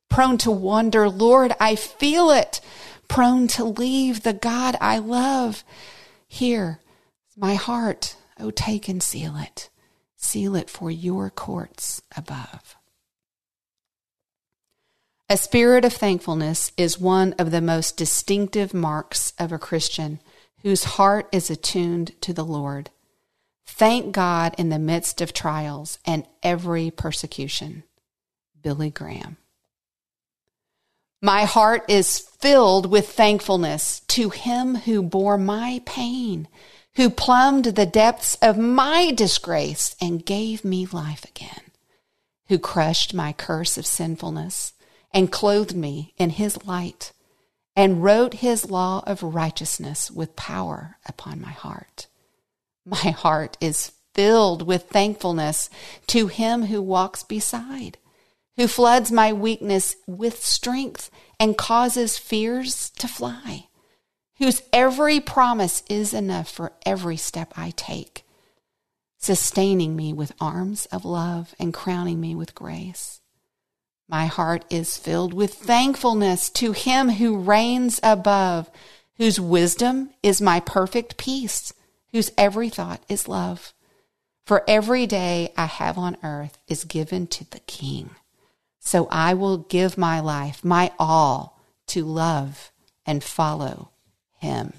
Prone 0.10 0.40
to 0.40 0.50
wander, 0.50 1.08
Lord, 1.10 1.54
I 1.60 1.76
feel 1.76 2.32
it. 2.32 2.60
Prone 3.08 3.48
to 3.50 3.66
leave 3.66 4.24
the 4.24 4.34
God 4.34 4.78
I 4.82 4.98
love. 4.98 5.64
Here, 6.28 6.80
my 7.38 7.54
heart, 7.54 8.16
oh, 8.40 8.52
take 8.52 8.88
and 8.88 9.02
seal 9.02 9.36
it. 9.38 9.70
Seal 10.16 10.56
it 10.56 10.70
for 10.70 10.90
your 10.90 11.30
courts 11.30 12.02
above. 12.16 12.76
A 15.30 15.38
spirit 15.38 15.84
of 15.86 15.94
thankfulness 15.94 16.72
is 16.78 17.00
one 17.00 17.34
of 17.40 17.52
the 17.52 17.62
most 17.62 17.98
distinctive 17.98 18.74
marks 18.74 19.34
of 19.40 19.52
a 19.52 19.58
Christian 19.58 20.20
whose 20.62 20.84
heart 20.84 21.28
is 21.32 21.50
attuned 21.50 22.20
to 22.22 22.34
the 22.34 22.46
Lord. 22.46 22.90
Thank 23.66 24.14
God 24.14 24.54
in 24.58 24.70
the 24.70 24.80
midst 24.80 25.22
of 25.22 25.34
trials 25.34 26.00
and 26.06 26.26
every 26.42 26.92
persecution. 26.92 27.84
Billy 28.62 28.90
Graham. 28.90 29.38
My 31.22 31.46
heart 31.46 31.86
is 31.88 32.20
filled 32.20 32.92
with 32.92 33.10
thankfulness 33.10 34.02
to 34.10 34.30
him 34.30 34.76
who 34.76 35.02
bore 35.02 35.38
my 35.38 35.82
pain, 35.86 36.48
who 36.96 37.10
plumbed 37.10 37.66
the 37.66 37.86
depths 37.86 38.36
of 38.42 38.58
my 38.58 39.12
disgrace 39.12 39.96
and 40.00 40.26
gave 40.26 40.64
me 40.64 40.86
life 40.86 41.26
again, 41.26 41.72
who 42.48 42.60
crushed 42.60 43.14
my 43.14 43.34
curse 43.34 43.78
of 43.78 43.86
sinfulness 43.86 44.74
and 45.12 45.32
clothed 45.32 45.76
me 45.76 46.14
in 46.18 46.32
his 46.32 46.66
light 46.66 47.12
and 47.76 48.04
wrote 48.04 48.36
his 48.36 48.70
law 48.70 49.04
of 49.08 49.24
righteousness 49.24 50.12
with 50.12 50.36
power 50.36 50.98
upon 51.08 51.42
my 51.42 51.52
heart. 51.52 52.08
My 52.86 52.98
heart 53.12 53.58
is 53.60 53.94
filled 54.14 54.68
with 54.68 54.90
thankfulness 54.90 55.70
to 56.08 56.28
him 56.28 56.64
who 56.66 56.82
walks 56.82 57.24
beside, 57.24 57.98
who 58.58 58.68
floods 58.68 59.12
my 59.12 59.34
weakness 59.34 59.96
with 60.06 60.44
strength 60.44 61.10
and 61.40 61.58
causes 61.58 62.20
fears 62.20 62.92
to 62.92 63.08
fly, 63.08 63.68
whose 64.38 64.64
every 64.72 65.20
promise 65.20 65.84
is 65.90 66.14
enough 66.14 66.50
for 66.50 66.74
every 66.86 67.18
step 67.18 67.54
I 67.56 67.72
take, 67.72 68.24
sustaining 69.18 69.96
me 69.96 70.14
with 70.14 70.34
arms 70.40 70.86
of 70.88 71.06
love 71.06 71.54
and 71.60 71.74
crowning 71.74 72.20
me 72.20 72.36
with 72.36 72.56
grace. 72.56 73.22
My 74.10 74.26
heart 74.26 74.66
is 74.70 74.98
filled 74.98 75.34
with 75.34 75.54
thankfulness 75.54 76.50
to 76.52 76.72
him 76.72 77.10
who 77.10 77.38
reigns 77.38 78.00
above, 78.04 78.70
whose 79.18 79.40
wisdom 79.40 80.10
is 80.22 80.42
my 80.42 80.60
perfect 80.60 81.18
peace 81.18 81.74
whose 82.14 82.32
every 82.38 82.70
thought 82.70 83.04
is 83.10 83.28
love. 83.28 83.74
For 84.46 84.64
every 84.68 85.08
day 85.08 85.52
I 85.58 85.66
have 85.66 85.98
on 85.98 86.16
earth 86.24 86.58
is 86.68 86.84
given 86.84 87.28
to 87.28 87.50
the 87.50 87.60
King. 87.62 88.12
So 88.80 89.08
I 89.10 89.34
will 89.34 89.58
give 89.58 89.98
my 89.98 90.20
life, 90.20 90.64
my 90.64 90.92
all, 91.00 91.60
to 91.88 92.06
love 92.06 92.72
and 93.06 93.24
follow 93.24 93.93
him. 94.44 94.74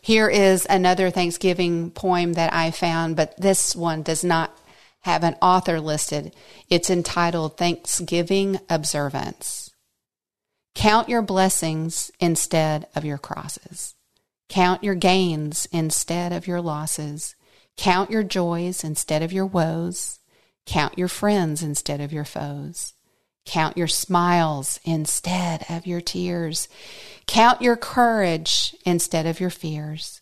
Here 0.00 0.28
is 0.28 0.66
another 0.68 1.10
Thanksgiving 1.10 1.90
poem 1.90 2.32
that 2.32 2.52
I 2.52 2.70
found, 2.70 3.16
but 3.16 3.36
this 3.40 3.76
one 3.76 4.02
does 4.02 4.24
not 4.24 4.56
have 5.02 5.22
an 5.22 5.36
author 5.40 5.80
listed. 5.80 6.34
It's 6.68 6.90
entitled 6.90 7.56
Thanksgiving 7.56 8.58
Observance. 8.68 9.70
Count 10.74 11.08
your 11.08 11.22
blessings 11.22 12.10
instead 12.18 12.86
of 12.94 13.04
your 13.04 13.18
crosses. 13.18 13.94
Count 14.48 14.82
your 14.82 14.94
gains 14.94 15.66
instead 15.72 16.32
of 16.32 16.46
your 16.46 16.60
losses. 16.60 17.34
Count 17.76 18.10
your 18.10 18.22
joys 18.22 18.82
instead 18.84 19.22
of 19.22 19.32
your 19.32 19.46
woes. 19.46 20.18
Count 20.66 20.98
your 20.98 21.08
friends 21.08 21.62
instead 21.62 22.00
of 22.00 22.12
your 22.12 22.24
foes. 22.24 22.94
Count 23.46 23.76
your 23.76 23.88
smiles 23.88 24.80
instead 24.84 25.64
of 25.68 25.86
your 25.86 26.00
tears. 26.00 26.68
Count 27.26 27.62
your 27.62 27.76
courage 27.76 28.74
instead 28.84 29.26
of 29.26 29.40
your 29.40 29.50
fears. 29.50 30.20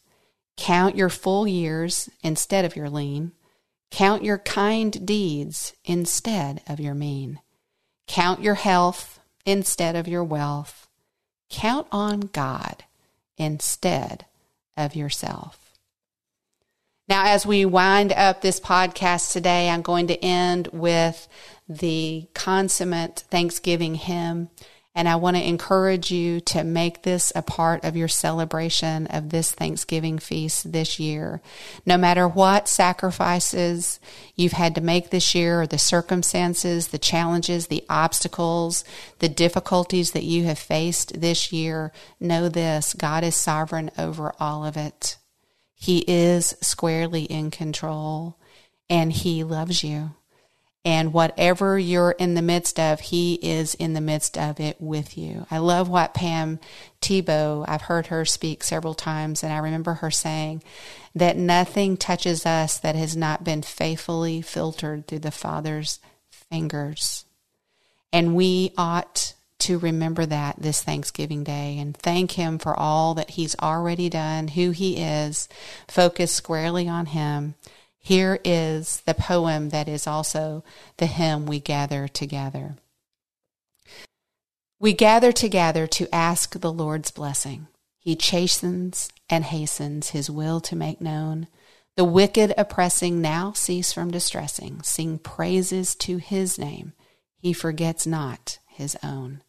Count 0.57 0.97
your 0.97 1.09
full 1.09 1.47
years 1.47 2.09
instead 2.23 2.65
of 2.65 2.77
your 2.77 2.91
lean. 2.91 3.33
Count 3.91 4.25
your 4.25 4.39
kind 4.39 5.07
deeds 5.07 5.73
instead 5.85 6.63
of 6.67 6.81
your 6.81 6.95
mean. 6.95 7.41
Count 8.07 8.43
your 8.43 8.55
health 8.55 9.21
instead 9.47 9.97
of 9.97 10.09
your 10.09 10.25
wealth. 10.25 10.89
Count 11.51 11.87
on 11.91 12.21
God 12.21 12.85
instead 13.37 14.27
of 14.77 14.95
yourself. 14.95 15.68
Now, 17.09 17.25
as 17.25 17.47
we 17.47 17.65
wind 17.65 18.13
up 18.13 18.43
this 18.43 18.61
podcast 18.61 19.33
today, 19.33 19.71
I'm 19.71 19.81
going 19.81 20.09
to 20.09 20.23
end 20.23 20.69
with 20.75 21.27
the 21.67 22.29
consummate 22.35 23.25
Thanksgiving 23.31 23.95
hymn, 23.95 24.51
And 24.99 25.09
I 25.09 25.15
want 25.15 25.37
to 25.37 25.49
encourage 25.49 26.11
you 26.11 26.41
to 26.41 26.65
make 26.65 27.03
this 27.03 27.33
a 27.37 27.41
part 27.41 27.85
of 27.85 27.97
your 27.97 28.09
celebration 28.09 29.07
of 29.07 29.29
this 29.31 29.53
Thanksgiving 29.53 30.19
feast 30.19 30.73
this 30.73 30.99
year. 30.99 31.41
No 31.87 31.97
matter 31.97 32.27
what 32.27 32.67
sacrifices 32.67 34.01
you've 34.35 34.55
had 34.55 34.75
to 34.75 34.81
make 34.81 35.11
this 35.11 35.37
year, 35.37 35.63
or 35.63 35.67
the 35.69 35.79
circumstances, 35.79 36.89
the 36.89 36.99
challenges, 36.99 37.69
the 37.69 37.85
obstacles, 37.89 38.83
the 39.21 39.29
difficulties 39.29 40.11
that 40.11 40.25
you 40.25 40.47
have 40.47 40.59
faced 40.59 41.21
this 41.21 41.53
year, 41.53 41.93
know 42.19 42.49
this 42.49 42.93
God 42.93 43.23
is 43.23 43.37
sovereign 43.37 43.93
over 43.97 44.35
all 44.41 44.65
of 44.65 44.77
it. 44.77 45.17
He 45.79 46.05
is 46.09 46.57
squarely 46.61 47.23
in 47.23 47.51
control 47.51 48.37
and 48.91 49.13
He 49.13 49.45
loves 49.45 49.83
you. 49.85 50.11
And 50.85 51.13
whatever 51.13 51.79
you're 51.79 52.13
in 52.13 52.35
the 52.35 52.43
midst 52.43 52.81
of, 52.81 53.01
He 53.01 53.35
is 53.35 53.75
in 53.75 53.93
the 53.93 54.01
midst 54.01 54.37
of 54.37 54.59
it 54.59 54.81
with 54.81 55.17
you. 55.17 55.47
I 55.51 55.59
love 55.59 55.89
what 55.89 56.15
Pam 56.15 56.59
Tebow, 57.01 57.65
I've 57.69 57.83
heard 57.83 58.07
her 58.09 58.25
speak 58.25 58.65
several 58.65 58.95
times, 58.95 59.43
and 59.43 59.53
I 59.53 59.59
remember 59.59 59.95
her 59.95 60.11
saying 60.11 60.63
that 61.15 61.37
nothing 61.37 61.97
touches 61.97 62.47
us 62.47 62.79
that 62.79 62.97
has 62.97 63.17
not 63.17 63.45
been 63.45 63.63
faithfully 63.63 64.41
filtered 64.41 65.07
through 65.07 65.21
the 65.21 65.31
Father's 65.31 66.01
fingers. 66.31 67.25
And 68.13 68.35
we 68.35 68.73
ought 68.77 69.35
to 69.61 69.79
remember 69.79 70.27
that 70.27 70.57
this 70.59 70.83
Thanksgiving 70.83 71.45
Day 71.45 71.79
and 71.79 71.97
thank 71.97 72.33
Him 72.33 72.59
for 72.59 72.79
all 72.79 73.15
that 73.15 73.31
He's 73.31 73.57
already 73.59 74.09
done, 74.09 74.49
who 74.49 74.71
He 74.71 74.97
is, 74.99 75.49
focus 75.87 76.33
squarely 76.33 76.89
on 76.89 77.07
Him 77.07 77.55
here 78.09 78.41
is 78.43 79.03
the 79.03 79.13
poem 79.13 79.69
that 79.69 79.87
is 79.87 80.07
also 80.07 80.65
the 80.97 81.05
hymn 81.05 81.45
we 81.45 81.61
gather 81.61 82.09
together. 82.09 82.77
We 84.81 84.95
gather 84.95 85.31
together 85.31 85.87
to 85.89 86.15
ask 86.15 86.59
the 86.59 86.73
Lord's 86.73 87.11
blessing. 87.11 87.67
He 87.99 88.17
chastens 88.17 89.11
and 89.29 89.45
hastens 89.45 90.11
his 90.11 90.31
will 90.31 90.59
to 90.63 90.75
make 90.75 91.03
known. 91.03 91.49
The 91.97 92.05
wicked 92.05 92.55
oppressing 92.57 93.21
now 93.21 93.53
cease 93.53 93.93
from 93.93 94.11
distressing. 94.11 94.81
Sing 94.83 95.19
praises 95.19 95.95
to 95.97 96.17
his 96.17 96.59
name. 96.59 96.95
He 97.37 97.53
forgets 97.53 98.07
not 98.07 98.59
his 98.69 98.97
own. 99.03 99.43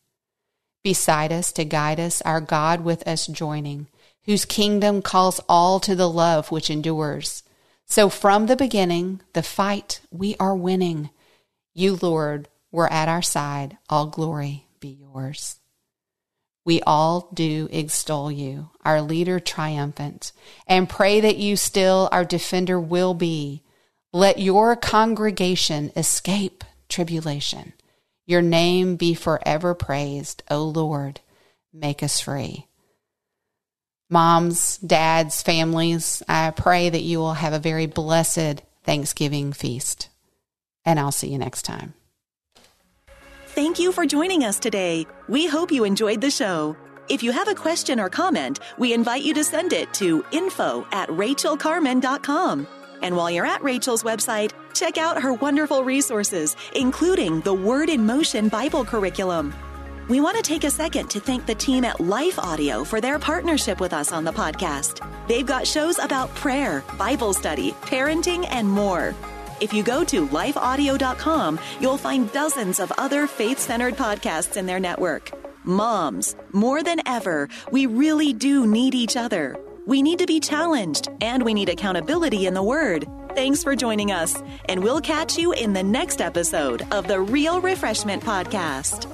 Beside 0.83 1.31
us 1.31 1.51
to 1.53 1.65
guide 1.65 1.99
us, 1.99 2.21
our 2.21 2.39
God 2.39 2.83
with 2.83 3.07
us 3.07 3.27
joining, 3.27 3.87
whose 4.23 4.45
kingdom 4.45 5.01
calls 5.01 5.41
all 5.49 5.79
to 5.81 5.95
the 5.95 6.09
love 6.09 6.51
which 6.51 6.69
endures. 6.69 7.43
So 7.85 8.09
from 8.09 8.45
the 8.45 8.55
beginning, 8.55 9.21
the 9.33 9.43
fight, 9.43 10.01
we 10.11 10.35
are 10.39 10.55
winning. 10.55 11.09
You, 11.73 11.97
Lord, 12.01 12.47
were 12.71 12.91
at 12.91 13.09
our 13.09 13.21
side. 13.21 13.77
All 13.89 14.05
glory 14.05 14.67
be 14.79 14.89
yours. 14.89 15.57
We 16.65 16.81
all 16.81 17.29
do 17.33 17.67
extol 17.71 18.31
you, 18.31 18.69
our 18.85 19.01
leader 19.01 19.39
triumphant, 19.39 20.31
and 20.67 20.87
pray 20.87 21.19
that 21.19 21.37
you 21.37 21.55
still 21.55 22.09
our 22.11 22.23
defender 22.23 22.79
will 22.79 23.13
be. 23.13 23.63
Let 24.13 24.39
your 24.39 24.75
congregation 24.75 25.91
escape 25.95 26.63
tribulation. 26.87 27.73
Your 28.29 28.41
name 28.41 28.95
be 28.95 29.15
forever 29.15 29.73
praised, 29.73 30.43
O 30.51 30.63
Lord. 30.63 31.19
Make 31.73 32.03
us 32.03 32.21
free 32.21 32.69
moms, 34.09 34.77
dads, 34.77 35.41
families, 35.41 36.23
I 36.27 36.51
pray 36.51 36.89
that 36.89 37.01
you 37.01 37.19
will 37.19 37.33
have 37.33 37.53
a 37.53 37.59
very 37.59 37.85
blessed 37.85 38.61
Thanksgiving 38.83 39.53
feast. 39.53 40.09
And 40.85 40.99
I'll 40.99 41.11
see 41.11 41.29
you 41.29 41.37
next 41.37 41.63
time. 41.63 41.93
Thank 43.47 43.79
you 43.79 43.91
for 43.91 44.05
joining 44.05 44.43
us 44.43 44.59
today. 44.59 45.05
We 45.27 45.47
hope 45.47 45.71
you 45.71 45.83
enjoyed 45.83 46.21
the 46.21 46.31
show. 46.31 46.75
If 47.09 47.23
you 47.23 47.31
have 47.31 47.47
a 47.47 47.55
question 47.55 47.99
or 47.99 48.09
comment, 48.09 48.59
we 48.77 48.93
invite 48.93 49.23
you 49.23 49.33
to 49.33 49.43
send 49.43 49.73
it 49.73 49.93
to 49.95 50.23
info 50.31 50.87
at 50.91 51.09
rachaelcarman.com. 51.09 52.67
And 53.01 53.15
while 53.15 53.31
you're 53.31 53.45
at 53.45 53.63
Rachael's 53.63 54.03
website, 54.03 54.51
check 54.73 54.97
out 54.97 55.21
her 55.21 55.33
wonderful 55.33 55.83
resources, 55.83 56.55
including 56.75 57.41
the 57.41 57.53
Word 57.53 57.89
in 57.89 58.05
Motion 58.05 58.49
Bible 58.49 58.83
curriculum. 58.85 59.53
We 60.09 60.21
want 60.21 60.37
to 60.37 60.43
take 60.43 60.63
a 60.63 60.71
second 60.71 61.09
to 61.11 61.19
thank 61.19 61.45
the 61.45 61.53
team 61.53 61.85
at 61.85 61.99
Life 61.99 62.39
Audio 62.39 62.83
for 62.83 62.99
their 62.99 63.19
partnership 63.19 63.79
with 63.79 63.93
us 63.93 64.11
on 64.11 64.23
the 64.23 64.33
podcast. 64.33 65.07
They've 65.27 65.45
got 65.45 65.67
shows 65.67 65.99
about 65.99 66.33
prayer, 66.33 66.83
Bible 66.97 67.33
study, 67.33 67.73
parenting, 67.81 68.47
and 68.49 68.67
more. 68.67 69.13
If 69.61 69.71
you 69.71 69.83
go 69.83 70.03
to 70.05 70.27
lifeaudio.com, 70.27 71.59
you'll 71.79 71.97
find 71.97 72.31
dozens 72.31 72.79
of 72.79 72.91
other 72.97 73.27
faith 73.27 73.59
centered 73.59 73.95
podcasts 73.95 74.57
in 74.57 74.65
their 74.65 74.79
network. 74.79 75.31
Moms, 75.63 76.35
more 76.53 76.81
than 76.81 77.01
ever, 77.05 77.47
we 77.71 77.85
really 77.85 78.33
do 78.33 78.65
need 78.65 78.95
each 78.95 79.15
other. 79.15 79.55
We 79.85 80.01
need 80.01 80.19
to 80.19 80.25
be 80.25 80.39
challenged, 80.39 81.09
and 81.21 81.43
we 81.43 81.53
need 81.53 81.69
accountability 81.69 82.45
in 82.45 82.53
the 82.53 82.63
Word. 82.63 83.07
Thanks 83.35 83.63
for 83.63 83.75
joining 83.75 84.11
us, 84.11 84.41
and 84.67 84.83
we'll 84.83 85.01
catch 85.01 85.37
you 85.37 85.51
in 85.53 85.73
the 85.73 85.83
next 85.83 86.21
episode 86.21 86.85
of 86.91 87.07
the 87.07 87.19
Real 87.19 87.61
Refreshment 87.61 88.23
Podcast. 88.23 89.07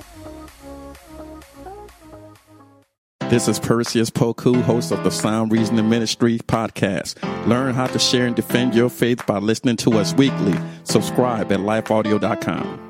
This 3.29 3.47
is 3.47 3.59
Perseus 3.59 4.11
Poku, 4.11 4.61
host 4.61 4.91
of 4.91 5.03
the 5.03 5.09
Sound 5.09 5.51
Reasoning 5.51 5.89
Ministry 5.89 6.37
podcast. 6.37 7.15
Learn 7.47 7.73
how 7.73 7.87
to 7.87 7.97
share 7.97 8.27
and 8.27 8.35
defend 8.35 8.75
your 8.75 8.89
faith 8.89 9.25
by 9.25 9.39
listening 9.39 9.77
to 9.77 9.93
us 9.93 10.13
weekly. 10.13 10.53
Subscribe 10.83 11.51
at 11.51 11.59
lifeaudio.com. 11.59 12.84